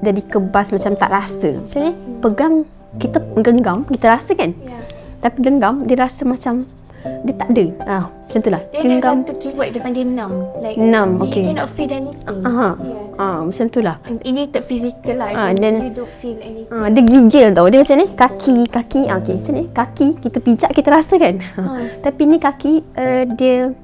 Jadi 0.00 0.20
kebas 0.26 0.72
macam 0.72 0.92
tak 0.96 1.11
rasa. 1.12 1.50
Macam 1.61 1.81
ni 1.85 1.92
pegang 2.18 2.55
kita 2.98 3.18
genggam 3.38 3.79
kita 3.87 4.07
rasa 4.18 4.33
kan. 4.35 4.50
Ya. 4.66 4.79
Tapi 5.20 5.37
genggam 5.44 5.85
dia 5.87 5.96
rasa 6.00 6.22
macam 6.26 6.66
dia 7.00 7.34
tak 7.34 7.48
ada. 7.50 7.64
Ah 7.82 8.04
macam 8.08 8.38
itulah. 8.40 8.62
Dia 8.62 8.78
ada 8.78 8.86
Genggam. 8.86 9.16
satu 9.20 9.32
keyword 9.36 9.68
dia 9.70 9.80
panggil 9.80 10.06
numb 10.06 10.34
like, 10.60 10.76
Numb, 10.78 11.12
You 11.18 11.24
okay. 11.26 11.42
cannot 11.42 11.68
feel 11.68 11.90
anything 11.90 12.46
Aha. 12.46 12.68
yeah. 12.78 13.04
Ah 13.18 13.38
macam 13.42 13.64
itulah. 13.66 13.96
Ini 14.06 14.42
tak 14.48 14.62
physical 14.64 15.14
lah 15.18 15.28
Ah, 15.32 15.50
then- 15.52 15.82
You 15.82 15.92
don't 15.92 16.14
feel 16.20 16.38
anything 16.38 16.70
Ah 16.70 16.86
dia 16.86 17.02
gigil 17.02 17.48
tau. 17.52 17.66
Dia 17.66 17.78
macam 17.80 17.96
ni 17.96 18.06
kaki 18.08 18.56
kaki 18.68 19.00
ah 19.06 19.16
okey 19.18 19.34
macam 19.36 19.52
ni 19.52 19.64
kaki 19.68 20.08
kita 20.20 20.38
pijak 20.38 20.70
kita 20.70 20.88
rasa 20.88 21.14
kan. 21.16 21.34
Ah. 21.56 21.82
Tapi 22.04 22.22
ni 22.24 22.36
kaki 22.36 22.72
uh, 22.94 23.22
dia 23.34 23.74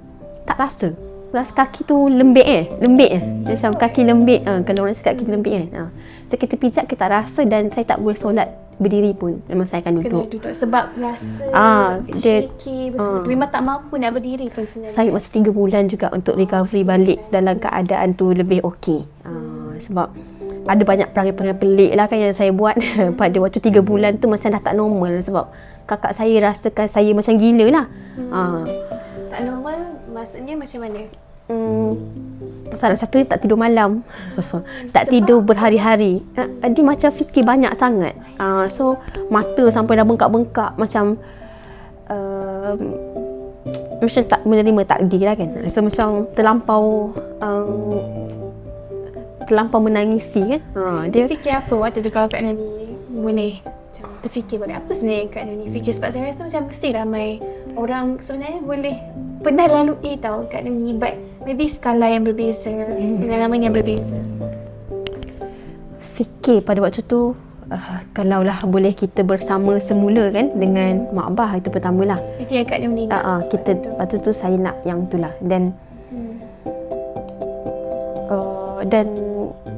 tak 0.44 0.57
rasa. 0.57 0.88
Rasa 1.35 1.52
kaki 1.52 1.83
tu 1.83 2.07
lembik 2.07 2.46
eh, 2.46 2.64
lembik 2.79 3.11
eh. 3.11 3.22
Macam 3.44 3.74
kaki 3.74 4.00
lembik 4.05 4.40
ah 4.44 4.62
kalau 4.62 4.85
orang 4.85 4.94
cakap 4.94 5.18
kaki 5.18 5.26
lembik 5.26 5.52
kan. 5.52 5.66
Ah. 5.74 5.90
So 6.26 6.34
kita 6.34 6.54
pijak 6.54 6.84
kita 6.86 7.06
rasa 7.06 7.42
dan 7.42 7.70
saya 7.70 7.86
tak 7.86 7.98
boleh 7.98 8.14
solat 8.14 8.50
berdiri 8.76 9.10
pun. 9.10 9.40
Memang 9.46 9.64
saya 9.64 9.80
akan 9.80 9.98
Kena 9.98 10.04
duduk. 10.04 10.24
duduk 10.36 10.52
sebab 10.52 10.84
rasa 10.96 11.46
Ah, 11.48 11.96
dia- 12.12 12.44
shaky 12.44 12.92
ah. 12.92 13.22
Memang 13.22 13.48
tak 13.48 13.62
mampu 13.62 13.94
nak 13.94 14.12
berdiri 14.12 14.46
pun 14.46 14.62
sebenarnya 14.62 14.92
Saya 14.92 15.08
masa 15.08 15.28
3 15.30 15.48
bulan 15.48 15.86
juga 15.86 16.10
untuk 16.10 16.34
recovery 16.34 16.82
balik 16.82 17.18
dalam 17.30 17.56
keadaan 17.56 18.12
tu 18.12 18.30
lebih 18.30 18.60
okey. 18.60 19.06
Ah, 19.22 19.72
sebab 19.78 20.10
ada 20.66 20.82
banyak 20.82 21.08
perangai-perangai 21.08 21.56
pelik 21.56 21.90
lah 21.94 22.04
kan 22.04 22.18
yang 22.20 22.34
saya 22.34 22.50
buat 22.50 22.74
pada 23.20 23.36
waktu 23.38 23.62
3 23.62 23.80
bulan 23.80 24.18
tu 24.18 24.26
macam 24.26 24.50
dah 24.50 24.60
tak 24.60 24.74
normal 24.74 25.14
sebab 25.20 25.46
kakak 25.86 26.12
saya 26.12 26.34
rasakan 26.42 26.90
saya 26.90 27.10
macam 27.12 27.32
gila 27.34 27.66
lah. 27.70 27.86
Ah, 28.28 28.66
Tak 29.28 29.40
normal 29.42 29.78
maksudnya 30.10 30.52
macam 30.52 30.80
mana? 30.82 31.06
Hmm, 31.46 31.94
salah 32.74 32.98
satu 32.98 33.22
tak 33.22 33.42
tidur 33.42 33.54
malam. 33.54 34.02
tak 34.94 35.06
tidur 35.11 35.42
berhari-hari. 35.42 36.22
Ah, 36.35 36.68
Dia 36.68 36.82
macam 36.82 37.11
fikir 37.14 37.46
banyak 37.46 37.70
sangat. 37.78 38.18
Ah, 38.37 38.66
so 38.66 38.98
mata 39.30 39.70
sampai 39.70 39.94
dah 39.94 40.06
bengkak-bengkak 40.06 40.74
macam 40.74 41.14
um, 42.11 42.78
macam 44.02 44.22
tak 44.26 44.40
menerima 44.42 44.82
takdir 44.87 45.22
lah 45.22 45.35
kan. 45.38 45.50
So 45.70 45.87
macam 45.87 46.26
terlampau 46.35 47.14
um, 47.40 47.98
terlampau 49.46 49.78
menangisi 49.78 50.42
kan. 50.42 50.62
Ha, 50.74 50.82
Dia 51.09 51.24
dia 51.26 51.30
fikir 51.30 51.52
apa 51.54 51.74
waktu 51.78 52.02
tu 52.02 52.11
kalau 52.11 52.26
Kak 52.26 52.42
Noni 52.42 52.98
boleh 53.16 53.62
macam 53.62 54.12
terfikir 54.20 54.61
balik 54.61 54.85
apa 54.85 54.90
sebenarnya 54.92 55.26
Kak 55.32 55.44
Noni 55.48 55.64
fikir 55.72 55.92
sebab 55.96 56.09
saya 56.12 56.28
rasa 56.28 56.44
macam 56.44 56.62
mesti 56.68 56.88
ramai 56.92 57.28
orang 57.78 58.20
sebenarnya 58.20 58.61
boleh 58.61 58.96
pernah 59.40 59.66
lalui 59.70 60.12
tau 60.20 60.44
Kak 60.50 60.66
Noni 60.66 60.92
but 60.98 61.14
maybe 61.46 61.70
skala 61.70 62.11
yang 62.11 62.26
berbeza 62.26 62.74
pengalaman 63.22 63.62
yang 63.62 63.70
berbeza. 63.70 64.18
Fikir 66.18 66.66
pada 66.66 66.82
waktu 66.82 67.06
tu 67.06 67.38
uh, 67.70 67.98
kalaulah 68.11 68.66
boleh 68.66 68.90
kita 68.90 69.22
bersama 69.22 69.78
semula 69.78 70.26
kan 70.35 70.50
dengan 70.59 71.06
mak 71.14 71.38
abah 71.38 71.50
itu 71.62 71.70
pertamalah. 71.70 72.18
itu 72.42 72.59
yang 72.59 72.66
Kak 72.66 72.82
Noni 72.82 73.06
Uh, 73.06 73.14
nak 73.14 73.22
uh, 73.22 73.40
kita 73.46 73.70
waktu 73.94 74.16
tu 74.26 74.30
saya 74.35 74.59
nak 74.59 74.74
yang 74.82 75.06
itulah. 75.06 75.30
Dan 75.38 75.70
Hmm. 76.06 76.38
uh, 78.30 78.78
dan 78.87 79.06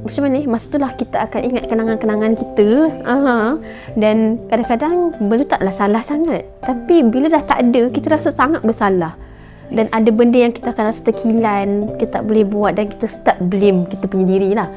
macam 0.04 0.20
mana 0.24 0.40
ni? 0.40 0.44
Masa 0.48 0.72
tu 0.72 0.80
lah 0.80 0.92
kita 0.96 1.20
akan 1.28 1.40
ingat 1.52 1.64
kenangan-kenangan 1.68 2.32
kita 2.32 2.68
uh, 3.04 3.60
dan 3.96 4.40
kadang-kadang 4.48 5.12
benda 5.20 5.44
taklah 5.44 5.74
salah 5.76 6.00
sangat. 6.00 6.48
Tapi 6.64 7.04
bila 7.04 7.28
dah 7.28 7.44
tak 7.44 7.60
ada 7.60 7.92
kita 7.92 8.16
rasa 8.16 8.32
sangat 8.32 8.64
bersalah 8.64 9.28
dan 9.68 9.84
Yes. 9.88 9.92
ada 9.92 10.10
benda 10.10 10.38
yang 10.40 10.52
kita 10.52 10.72
akan 10.72 10.84
rasa 10.88 11.00
terkilan 11.04 11.68
kita 12.00 12.20
tak 12.20 12.22
boleh 12.24 12.44
buat 12.48 12.72
dan 12.76 12.88
kita 12.88 13.06
start 13.08 13.38
blame 13.44 13.84
kita 13.88 14.04
punya 14.08 14.26
diri 14.26 14.50
lah. 14.56 14.68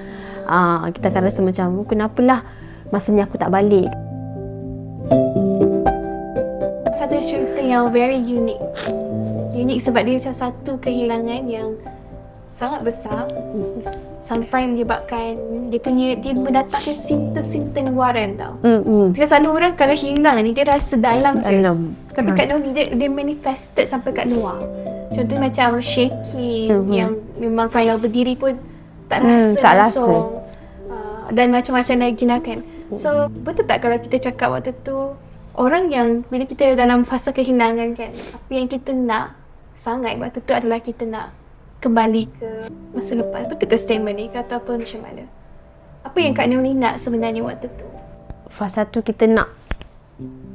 Uh, 0.51 0.91
kita 0.91 1.08
akan 1.08 1.21
rasa 1.23 1.39
macam 1.39 1.67
kenapalah 1.88 2.43
masa 2.91 3.15
ni 3.15 3.23
aku 3.23 3.39
tak 3.39 3.49
balik. 3.49 3.88
Satu 6.91 7.17
cerita 7.23 7.63
yang 7.63 7.89
very 7.89 8.19
unique. 8.19 8.62
Unique 9.56 9.82
sebab 9.82 10.04
dia 10.04 10.19
macam 10.19 10.36
satu 10.36 10.75
kehilangan 10.80 11.41
yang 11.47 11.75
sangat 12.52 12.84
besar 12.84 13.32
sampai 14.20 14.68
menyebabkan 14.68 15.40
dia 15.72 15.80
punya 15.80 16.20
dia 16.20 16.36
mendatangkan 16.36 17.00
simptom-simptom 17.00 17.96
luaran 17.96 18.36
tau 18.36 18.54
hmm, 18.60 18.82
hmm. 18.84 19.08
Because 19.16 19.32
selalu 19.32 19.50
orang 19.56 19.74
kalau 19.74 19.96
hilang 19.96 20.38
ni 20.44 20.52
dia 20.52 20.68
rasa 20.68 21.00
dalam 21.00 21.40
je 21.40 21.58
Dalam. 21.58 21.96
Tapi 22.12 22.30
Ha. 22.30 22.36
kat 22.36 22.46
Noni 22.52 22.70
dia, 22.76 22.92
dia 22.92 23.08
manifested 23.08 23.88
sampai 23.88 24.12
kat 24.12 24.28
luar. 24.28 24.60
Contoh 25.16 25.40
macam 25.40 25.80
shaking 25.80 26.68
Mhm. 26.68 26.92
yang 26.92 27.12
memang 27.40 27.72
kalau 27.72 27.96
berdiri 27.96 28.36
pun 28.36 28.60
tak 29.08 29.24
Hmm, 29.24 29.32
rasa 29.32 29.60
tak 29.60 29.74
langsung. 29.80 30.44
Uh, 30.92 31.24
dan 31.32 31.56
macam-macam 31.56 31.96
lagi 32.04 32.24
nak 32.28 32.42
kan. 32.44 32.60
So 32.92 33.32
betul 33.32 33.64
tak 33.64 33.80
kalau 33.80 33.96
kita 33.96 34.20
cakap 34.20 34.52
waktu 34.52 34.76
tu 34.84 35.16
orang 35.56 35.88
yang 35.88 36.08
bila 36.28 36.44
kita 36.44 36.76
dalam 36.76 37.08
fasa 37.08 37.32
kehilangan 37.32 37.96
kan 37.96 38.12
apa 38.12 38.52
yang 38.52 38.68
kita 38.68 38.92
nak 38.92 39.40
sangat 39.72 40.20
waktu 40.20 40.44
tu 40.44 40.52
adalah 40.52 40.84
kita 40.84 41.08
nak 41.08 41.32
kembali 41.82 42.24
ke 42.32 42.50
masa 42.91 43.17
lepas. 43.17 43.44
Betul 43.44 43.65
ke 43.65 43.76
statement 43.76 44.13
ni 44.13 44.26
ke 44.28 44.38
atau 44.38 44.56
apa 44.56 44.72
macam 44.74 45.02
mana? 45.02 45.26
Apa 46.02 46.17
yang 46.17 46.34
Kak 46.34 46.46
Noni 46.46 46.72
nak 46.72 46.98
sebenarnya 46.98 47.41
waktu 47.41 47.67
tu? 47.72 47.86
fasa 48.48 48.84
tu 48.84 49.00
kita 49.00 49.26
nak 49.26 49.48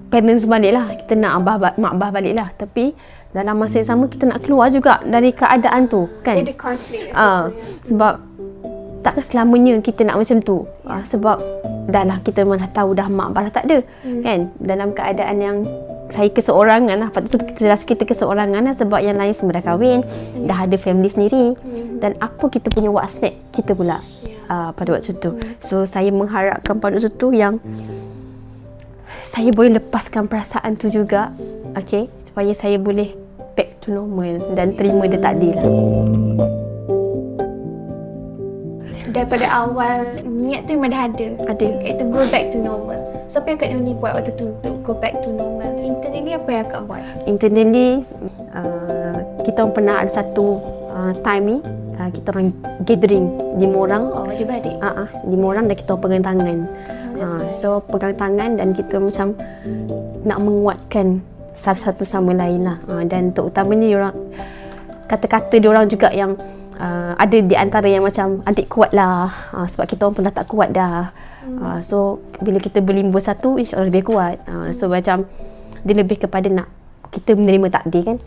parents 0.07 0.45
balik 0.45 0.69
lah 0.71 0.93
kita 0.95 1.17
nak 1.17 1.41
abah 1.41 1.57
ba- 1.57 1.77
mak 1.77 1.97
abah 1.97 2.11
balik 2.12 2.37
lah 2.37 2.53
tapi 2.53 2.93
dalam 3.33 3.57
masa 3.57 3.81
yang 3.81 3.89
sama 3.89 4.05
kita 4.05 4.29
nak 4.29 4.45
keluar 4.45 4.69
juga 4.69 5.01
dari 5.03 5.33
keadaan 5.33 5.89
tu 5.89 6.05
kan 6.21 6.37
ada 6.37 6.53
konflik 6.53 7.09
kat 7.09 7.17
Ah, 7.17 7.49
ya. 7.49 7.57
sebab 7.83 8.15
takkan 9.01 9.25
selamanya 9.25 9.81
kita 9.81 10.05
nak 10.05 10.21
macam 10.21 10.39
tu 10.39 10.69
Ah, 10.85 11.01
sebab 11.03 11.41
dah 11.89 12.05
lah 12.05 12.21
kita 12.21 12.45
dah 12.45 12.71
tahu 12.71 12.93
dah 12.93 13.09
mak 13.09 13.33
abah 13.33 13.49
dah 13.49 13.55
tak 13.55 13.65
ada 13.65 13.79
Hmm. 14.05 14.21
kan 14.21 14.39
dalam 14.61 14.89
keadaan 14.93 15.37
yang 15.41 15.57
saya 16.14 16.31
keseorangan 16.31 16.97
lah 17.03 17.09
Lepas 17.11 17.27
tu 17.27 17.38
kita 17.42 17.66
rasa 17.66 17.83
kita 17.83 18.07
keseorangan 18.07 18.62
lah 18.62 18.75
Sebab 18.79 19.03
yang 19.03 19.19
lain 19.19 19.35
semua 19.35 19.59
dah 19.59 19.64
kahwin 19.64 20.07
Dah 20.47 20.64
ada 20.64 20.77
family 20.79 21.11
sendiri 21.11 21.59
Hmm. 21.59 21.99
Dan 21.99 22.14
apa 22.23 22.47
kita 22.47 22.71
punya 22.71 22.92
what's 22.92 23.19
next 23.19 23.40
Kita 23.51 23.75
pula 23.75 23.99
Ya. 24.23 24.37
uh, 24.47 24.71
pada 24.71 24.95
waktu 24.95 25.16
tu. 25.19 25.35
So 25.59 25.88
saya 25.88 26.12
mengharapkan 26.14 26.79
pada 26.79 26.95
waktu 27.01 27.11
tu 27.11 27.35
yang 27.35 27.59
saya 29.27 29.51
boleh 29.51 29.81
lepaskan 29.81 30.31
perasaan 30.31 30.79
tu 30.79 30.87
juga. 30.88 31.35
Okay, 31.77 32.09
supaya 32.25 32.53
saya 32.55 32.79
boleh 32.79 33.12
back 33.59 33.83
to 33.83 33.92
normal 33.92 34.40
dan 34.55 34.77
terima 34.77 35.09
dia 35.09 35.21
takdir 35.21 35.57
lah. 35.57 35.66
daripada 39.16 39.49
awal 39.49 40.05
niat 40.29 40.69
tu 40.69 40.77
memang 40.77 40.92
dah 40.92 41.03
ada. 41.09 41.27
Ada. 41.49 41.69
Iaitu 41.81 42.05
go 42.12 42.21
back 42.29 42.53
to 42.53 42.61
normal. 42.61 43.01
So 43.33 43.40
apa 43.40 43.57
yang 43.57 43.59
Kak 43.64 43.71
Noni 43.73 43.92
buat 43.97 44.12
waktu 44.12 44.37
tu 44.37 44.53
untuk 44.53 44.77
go 44.85 44.92
back 44.92 45.16
to 45.25 45.33
normal? 45.33 45.56
Internally 45.87 46.33
apa 46.35 46.51
yang 46.51 46.66
Kak 46.66 46.83
buat? 46.90 47.03
Internally, 47.31 48.03
uh, 48.51 49.16
kita 49.46 49.62
orang 49.62 49.75
pernah 49.75 49.94
ada 50.03 50.11
satu 50.11 50.59
uh, 50.90 51.14
time 51.22 51.44
ni, 51.46 51.59
uh, 52.03 52.11
kita 52.11 52.27
orang 52.35 52.51
gathering 52.83 53.27
lima 53.55 53.77
orang. 53.87 54.03
Oh, 54.11 54.27
adik-beradik. 54.27 54.75
Ah, 54.83 55.07
uh, 55.07 55.09
lima 55.31 55.44
orang 55.55 55.70
dan 55.70 55.77
kita 55.79 55.94
orang 55.94 56.03
pegang 56.03 56.25
tangan. 56.27 56.59
Ah, 57.16 57.40
nice. 57.40 57.64
so 57.64 57.81
pegang 57.87 58.18
tangan 58.18 58.51
dan 58.59 58.68
kita 58.75 59.01
macam 59.01 59.33
nak 60.27 60.38
menguatkan 60.42 61.22
satu 61.57 62.05
sama 62.05 62.35
lain 62.35 62.66
lah. 62.66 62.77
Ah, 62.90 63.07
dan 63.07 63.31
terutamanya 63.31 63.87
orang 63.94 64.14
kata-kata 65.07 65.55
dia 65.62 65.70
orang 65.70 65.87
juga 65.87 66.11
yang 66.11 66.35
uh, 66.83 67.14
ada 67.14 67.38
di 67.38 67.55
antara 67.55 67.87
yang 67.87 68.03
macam 68.03 68.42
adik 68.42 68.66
kuat 68.66 68.90
lah 68.90 69.31
uh, 69.55 69.66
sebab 69.70 69.87
kita 69.87 70.01
orang 70.03 70.14
pun 70.18 70.27
dah 70.27 70.35
tak 70.35 70.46
kuat 70.51 70.68
dah. 70.75 71.14
Uh, 71.46 71.79
so 71.79 72.18
bila 72.42 72.59
kita 72.59 72.83
berlimbah 72.83 73.22
satu 73.22 73.55
insyaAllah 73.55 73.87
lebih 73.87 74.11
kuat. 74.11 74.42
Uh, 74.51 74.75
so 74.75 74.90
macam 74.90 75.25
dia 75.87 75.94
lebih 75.94 76.18
kepada 76.27 76.51
nak 76.51 76.68
kita 77.14 77.38
menerima 77.38 77.70
takdir 77.70 78.03
kan. 78.03 78.18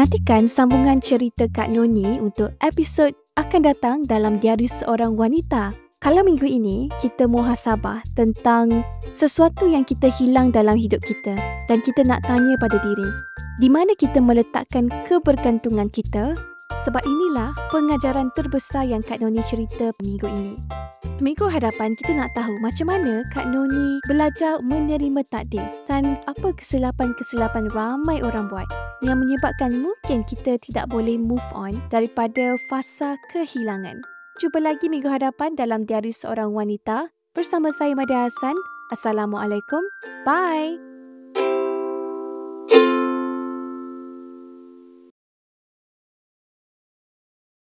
Nantikan 0.00 0.48
sambungan 0.48 1.04
cerita 1.04 1.44
Kak 1.50 1.68
Noni 1.68 2.16
untuk 2.22 2.56
episod 2.64 3.12
akan 3.36 3.60
datang 3.66 3.96
dalam 4.08 4.40
Diari 4.40 4.64
Seorang 4.64 5.18
Wanita. 5.18 5.76
Kalau 5.98 6.22
minggu 6.22 6.46
ini 6.46 6.86
kita 7.02 7.26
muhasabah 7.26 8.06
tentang 8.14 8.86
sesuatu 9.10 9.66
yang 9.66 9.82
kita 9.82 10.06
hilang 10.06 10.54
dalam 10.54 10.78
hidup 10.78 11.02
kita 11.02 11.34
dan 11.66 11.78
kita 11.82 12.06
nak 12.06 12.22
tanya 12.22 12.54
pada 12.62 12.78
diri, 12.78 13.10
di 13.58 13.66
mana 13.66 13.92
kita 13.98 14.22
meletakkan 14.22 14.86
kebergantungan 15.10 15.90
kita? 15.90 16.38
Sebab 16.76 17.00
inilah 17.04 17.56
pengajaran 17.72 18.28
terbesar 18.36 18.84
yang 18.84 19.00
Kak 19.00 19.24
Noni 19.24 19.40
cerita 19.48 19.92
minggu 20.04 20.28
ini. 20.28 20.56
Minggu 21.18 21.50
hadapan 21.50 21.98
kita 21.98 22.14
nak 22.14 22.30
tahu 22.38 22.54
macam 22.62 22.94
mana 22.94 23.26
Kak 23.34 23.50
Noni 23.50 23.98
belajar 24.06 24.62
menerima 24.62 25.26
takdir 25.26 25.66
dan 25.90 26.14
apa 26.30 26.54
kesilapan-kesilapan 26.54 27.66
ramai 27.74 28.22
orang 28.22 28.46
buat 28.46 28.70
yang 29.02 29.18
menyebabkan 29.18 29.82
mungkin 29.82 30.22
kita 30.22 30.62
tidak 30.62 30.86
boleh 30.86 31.18
move 31.18 31.42
on 31.58 31.74
daripada 31.90 32.54
fasa 32.70 33.18
kehilangan. 33.34 33.98
Jumpa 34.38 34.62
lagi 34.62 34.86
minggu 34.86 35.10
hadapan 35.10 35.58
dalam 35.58 35.82
Diari 35.82 36.14
Seorang 36.14 36.54
Wanita 36.54 37.10
bersama 37.34 37.74
saya 37.74 37.98
Mada 37.98 38.30
Hassan. 38.30 38.54
Assalamualaikum. 38.94 39.82
Bye. 40.22 40.87